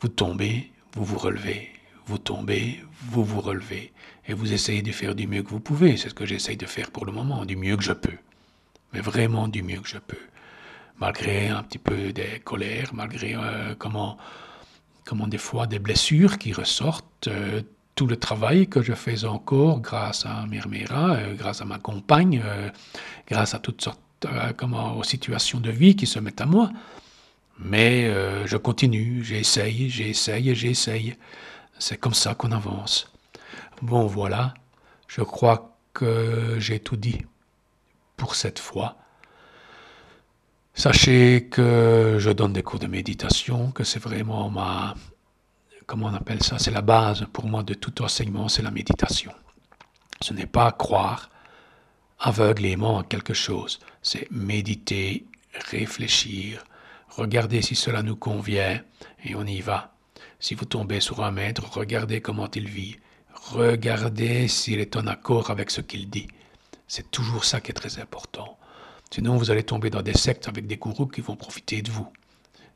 vous 0.00 0.08
tombez, 0.08 0.70
vous 0.94 1.04
vous 1.04 1.18
relevez, 1.18 1.70
vous 2.06 2.18
tombez, 2.18 2.80
vous 3.08 3.24
vous 3.24 3.40
relevez, 3.40 3.92
et 4.28 4.34
vous 4.34 4.52
essayez 4.52 4.82
de 4.82 4.92
faire 4.92 5.14
du 5.14 5.26
mieux 5.26 5.42
que 5.42 5.50
vous 5.50 5.60
pouvez. 5.60 5.96
C'est 5.96 6.10
ce 6.10 6.14
que 6.14 6.26
j'essaye 6.26 6.56
de 6.56 6.66
faire 6.66 6.90
pour 6.90 7.06
le 7.06 7.12
moment, 7.12 7.44
du 7.44 7.56
mieux 7.56 7.76
que 7.76 7.82
je 7.82 7.92
peux. 7.92 8.18
Mais 8.92 9.00
vraiment 9.00 9.48
du 9.48 9.62
mieux 9.62 9.80
que 9.80 9.88
je 9.88 9.98
peux. 9.98 10.16
Malgré 10.98 11.48
un 11.48 11.62
petit 11.62 11.78
peu 11.78 12.12
des 12.12 12.40
colères, 12.44 12.92
malgré 12.94 13.34
euh, 13.34 13.74
comment, 13.78 14.16
comment 15.04 15.26
des 15.26 15.38
fois 15.38 15.66
des 15.66 15.78
blessures 15.78 16.38
qui 16.38 16.52
ressortent, 16.52 17.28
euh, 17.28 17.62
tout 17.96 18.06
le 18.06 18.16
travail 18.16 18.68
que 18.68 18.82
je 18.82 18.92
fais 18.92 19.24
encore 19.24 19.80
grâce 19.80 20.26
à 20.26 20.46
Myrmera, 20.46 21.14
euh, 21.14 21.34
grâce 21.34 21.62
à 21.62 21.64
ma 21.64 21.78
compagne, 21.78 22.42
euh, 22.44 22.68
grâce 23.26 23.54
à 23.54 23.58
toutes 23.58 23.82
sortes 23.82 23.98
euh, 24.26 24.52
comment, 24.54 24.96
aux 24.98 25.02
situations 25.02 25.60
de 25.60 25.70
vie 25.70 25.96
qui 25.96 26.06
se 26.06 26.20
mettent 26.20 26.42
à 26.42 26.46
moi. 26.46 26.70
Mais 27.58 28.12
je 28.44 28.56
continue, 28.58 29.24
j'essaye, 29.24 29.88
j'essaye, 29.88 30.54
j'essaye. 30.54 31.16
C'est 31.78 31.96
comme 31.96 32.12
ça 32.12 32.34
qu'on 32.34 32.52
avance. 32.52 33.10
Bon, 33.80 34.06
voilà, 34.06 34.52
je 35.08 35.22
crois 35.22 35.74
que 35.94 36.56
j'ai 36.58 36.80
tout 36.80 36.96
dit 36.96 37.22
pour 38.18 38.34
cette 38.34 38.58
fois. 38.58 38.98
Sachez 40.74 41.48
que 41.50 42.18
je 42.18 42.30
donne 42.30 42.52
des 42.52 42.62
cours 42.62 42.78
de 42.78 42.88
méditation, 42.88 43.70
que 43.70 43.84
c'est 43.84 44.00
vraiment 44.02 44.50
ma, 44.50 44.94
comment 45.86 46.06
on 46.06 46.14
appelle 46.14 46.42
ça? 46.42 46.58
C'est 46.58 46.70
la 46.70 46.82
base 46.82 47.26
pour 47.32 47.46
moi 47.46 47.62
de 47.62 47.74
tout 47.74 48.02
enseignement, 48.02 48.48
c'est 48.48 48.62
la 48.62 48.70
méditation. 48.70 49.32
Ce 50.20 50.32
n'est 50.32 50.46
pas 50.46 50.72
croire 50.72 51.30
aveuglément 52.18 52.98
à 53.00 53.04
quelque 53.04 53.34
chose, 53.34 53.78
c'est 54.02 54.30
méditer, 54.30 55.26
réfléchir, 55.70 56.64
regarder 57.08 57.60
si 57.60 57.74
cela 57.74 58.02
nous 58.02 58.16
convient 58.16 58.80
et 59.24 59.34
on 59.34 59.44
y 59.44 59.60
va. 59.60 59.94
Si 60.40 60.54
vous 60.54 60.64
tombez 60.64 61.00
sur 61.00 61.22
un 61.22 61.30
maître, 61.30 61.64
regardez 61.70 62.20
comment 62.20 62.50
il 62.54 62.68
vit, 62.68 62.96
regardez 63.34 64.48
s'il 64.48 64.80
est 64.80 64.96
en 64.96 65.06
accord 65.06 65.50
avec 65.50 65.70
ce 65.70 65.82
qu'il 65.82 66.08
dit. 66.08 66.28
C'est 66.88 67.10
toujours 67.10 67.44
ça 67.44 67.60
qui 67.60 67.70
est 67.70 67.74
très 67.74 67.98
important. 67.98 68.58
Sinon, 69.10 69.36
vous 69.36 69.50
allez 69.50 69.62
tomber 69.62 69.90
dans 69.90 70.02
des 70.02 70.16
sectes 70.16 70.48
avec 70.48 70.66
des 70.66 70.76
gourous 70.76 71.06
qui 71.06 71.20
vont 71.20 71.36
profiter 71.36 71.82
de 71.82 71.90
vous. 71.90 72.10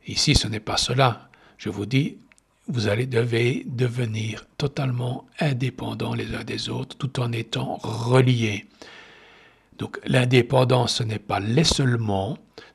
Ici, 0.06 0.34
ce 0.34 0.48
n'est 0.48 0.60
pas 0.60 0.76
cela. 0.76 1.28
Je 1.58 1.68
vous 1.68 1.86
dis, 1.86 2.18
vous 2.70 2.88
allez 2.88 3.06
devez 3.06 3.64
devenir 3.66 4.46
totalement 4.56 5.26
indépendants 5.40 6.14
les 6.14 6.34
uns 6.34 6.44
des 6.44 6.68
autres 6.68 6.96
tout 6.96 7.20
en 7.20 7.32
étant 7.32 7.78
reliés. 7.82 8.66
Donc 9.78 9.98
l'indépendance, 10.04 10.96
ce 10.96 11.02
n'est 11.02 11.18
pas 11.18 11.40
les 11.40 11.64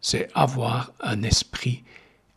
c'est 0.02 0.28
avoir 0.34 0.92
un 1.02 1.24
esprit 1.24 1.84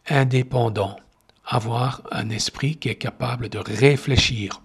indépendant, 0.08 0.96
avoir 1.44 2.02
un 2.12 2.30
esprit 2.30 2.76
qui 2.76 2.90
est 2.90 2.96
capable 2.96 3.48
de 3.48 3.58
réfléchir, 3.58 4.60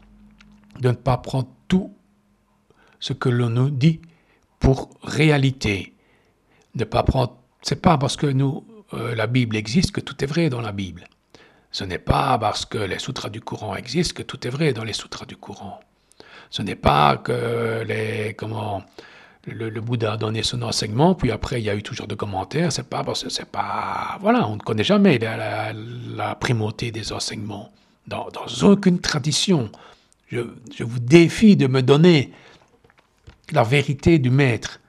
de 0.79 0.89
ne 0.89 0.93
pas 0.93 1.17
prendre 1.17 1.49
tout 1.67 1.93
ce 2.99 3.13
que 3.13 3.29
l'on 3.29 3.49
nous 3.49 3.69
dit 3.69 4.01
pour 4.59 4.89
réalité, 5.01 5.93
ne 6.75 6.83
pas 6.83 7.03
prendre. 7.03 7.37
C'est 7.61 7.81
pas 7.81 7.97
parce 7.97 8.17
que 8.17 8.27
nous 8.27 8.65
euh, 8.93 9.15
la 9.15 9.27
Bible 9.27 9.55
existe 9.55 9.91
que 9.91 10.01
tout 10.01 10.23
est 10.23 10.27
vrai 10.27 10.49
dans 10.49 10.61
la 10.61 10.71
Bible. 10.71 11.05
Ce 11.73 11.83
n'est 11.83 11.97
pas 11.97 12.37
parce 12.37 12.65
que 12.65 12.77
les 12.77 12.99
sutras 12.99 13.29
du 13.29 13.41
courant 13.41 13.75
existent 13.75 14.13
que 14.15 14.21
tout 14.21 14.47
est 14.47 14.51
vrai 14.51 14.73
dans 14.73 14.83
les 14.83 14.93
sutras 14.93 15.25
du 15.25 15.35
courant. 15.35 15.79
Ce 16.51 16.61
n'est 16.61 16.75
pas 16.75 17.17
que 17.17 17.83
les, 17.87 18.35
comment, 18.35 18.83
le, 19.47 19.71
Bouddha 19.81 20.13
a 20.13 20.17
donné 20.17 20.43
son 20.43 20.61
enseignement, 20.61 21.15
puis 21.15 21.31
après 21.31 21.59
il 21.59 21.65
y 21.65 21.71
a 21.71 21.75
eu 21.75 21.81
toujours 21.81 22.05
de 22.05 22.13
commentaires. 22.13 22.71
C'est 22.71 22.87
pas 22.87 23.03
parce 23.03 23.23
que 23.23 23.29
c'est 23.29 23.49
pas, 23.49 24.19
voilà, 24.21 24.47
on 24.47 24.57
ne 24.57 24.61
connaît 24.61 24.83
jamais 24.83 25.17
la, 25.17 26.35
primauté 26.35 26.91
des 26.91 27.11
enseignements 27.11 27.73
dans, 28.05 28.27
aucune 28.61 28.99
tradition. 28.99 29.71
Je, 30.27 30.41
je, 30.75 30.83
vous 30.83 30.99
défie 30.99 31.55
de 31.55 31.65
me 31.65 31.81
donner 31.81 32.31
la 33.51 33.63
vérité 33.63 34.19
du 34.19 34.29
maître. 34.29 34.79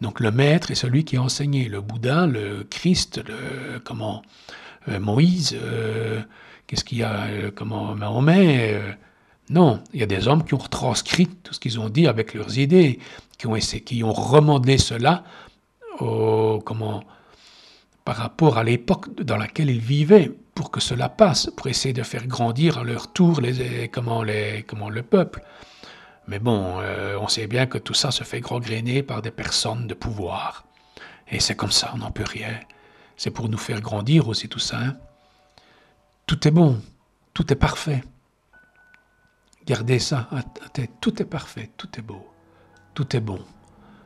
Donc 0.00 0.20
le 0.20 0.30
maître 0.30 0.70
est 0.70 0.76
celui 0.76 1.04
qui 1.04 1.16
a 1.16 1.22
enseigné. 1.22 1.68
Le 1.68 1.80
Bouddha, 1.80 2.28
le 2.28 2.64
Christ, 2.70 3.20
le 3.26 3.80
comment, 3.80 4.22
Moïse, 4.86 5.56
euh, 5.60 6.20
qu'est-ce 6.66 6.84
qu'il 6.84 6.98
y 6.98 7.02
a, 7.02 7.24
euh, 7.24 7.50
comment 7.54 7.94
Mahomet. 7.94 8.80
non, 9.50 9.82
il 9.92 10.00
y 10.00 10.02
a 10.02 10.06
des 10.06 10.28
hommes 10.28 10.44
qui 10.44 10.54
ont 10.54 10.58
retranscrit 10.58 11.26
tout 11.26 11.54
ce 11.54 11.60
qu'ils 11.60 11.78
ont 11.80 11.88
dit 11.88 12.06
avec 12.06 12.34
leurs 12.34 12.58
idées, 12.58 12.98
qui 13.38 13.46
ont, 13.46 13.56
essayé, 13.56 13.82
qui 13.82 14.02
ont 14.04 14.12
remodelé 14.12 14.78
cela 14.78 15.24
au, 16.00 16.60
comment, 16.64 17.04
par 18.04 18.16
rapport 18.16 18.58
à 18.58 18.64
l'époque 18.64 19.22
dans 19.22 19.36
laquelle 19.36 19.70
ils 19.70 19.80
vivaient, 19.80 20.30
pour 20.54 20.70
que 20.70 20.80
cela 20.80 21.08
passe, 21.08 21.50
pour 21.56 21.68
essayer 21.68 21.94
de 21.94 22.02
faire 22.02 22.26
grandir 22.26 22.78
à 22.78 22.84
leur 22.84 23.12
tour 23.12 23.40
les, 23.40 23.88
comment, 23.88 24.22
les, 24.22 24.64
comment 24.66 24.90
le 24.90 25.02
peuple. 25.02 25.42
Mais 26.28 26.38
bon, 26.38 26.76
on 27.20 27.28
sait 27.28 27.46
bien 27.46 27.66
que 27.66 27.78
tout 27.78 27.94
ça 27.94 28.10
se 28.10 28.22
fait 28.22 28.40
gros-grainer 28.40 29.02
par 29.02 29.22
des 29.22 29.30
personnes 29.30 29.86
de 29.86 29.94
pouvoir. 29.94 30.64
Et 31.28 31.40
c'est 31.40 31.56
comme 31.56 31.72
ça, 31.72 31.90
on 31.94 31.98
n'en 31.98 32.10
peut 32.10 32.24
rien. 32.24 32.60
C'est 33.16 33.30
pour 33.30 33.48
nous 33.48 33.58
faire 33.58 33.80
grandir 33.80 34.28
aussi 34.28 34.48
tout 34.48 34.58
ça. 34.58 34.78
Hein. 34.78 34.96
Tout 36.26 36.46
est 36.46 36.50
bon, 36.50 36.80
tout 37.34 37.52
est 37.52 37.56
parfait. 37.56 38.02
Gardez 39.66 39.98
ça 39.98 40.28
à 40.30 40.42
tête, 40.68 40.90
tout 41.00 41.22
est 41.22 41.26
parfait, 41.26 41.70
tout 41.76 41.88
est 41.98 42.02
beau, 42.02 42.26
tout 42.94 43.16
est 43.16 43.20
bon. 43.20 43.44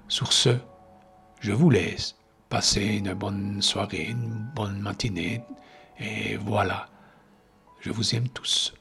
Sur 0.09 0.33
ce, 0.33 0.57
je 1.40 1.53
vous 1.53 1.71
laisse 1.71 2.14
passer 2.49 2.85
une 2.85 3.14
bonne 3.14 3.62
soirée, 3.62 4.05
une 4.11 4.51
bonne 4.55 4.81
matinée, 4.81 5.42
et 5.99 6.37
voilà, 6.37 6.88
je 7.81 7.90
vous 7.90 8.14
aime 8.14 8.29
tous. 8.29 8.75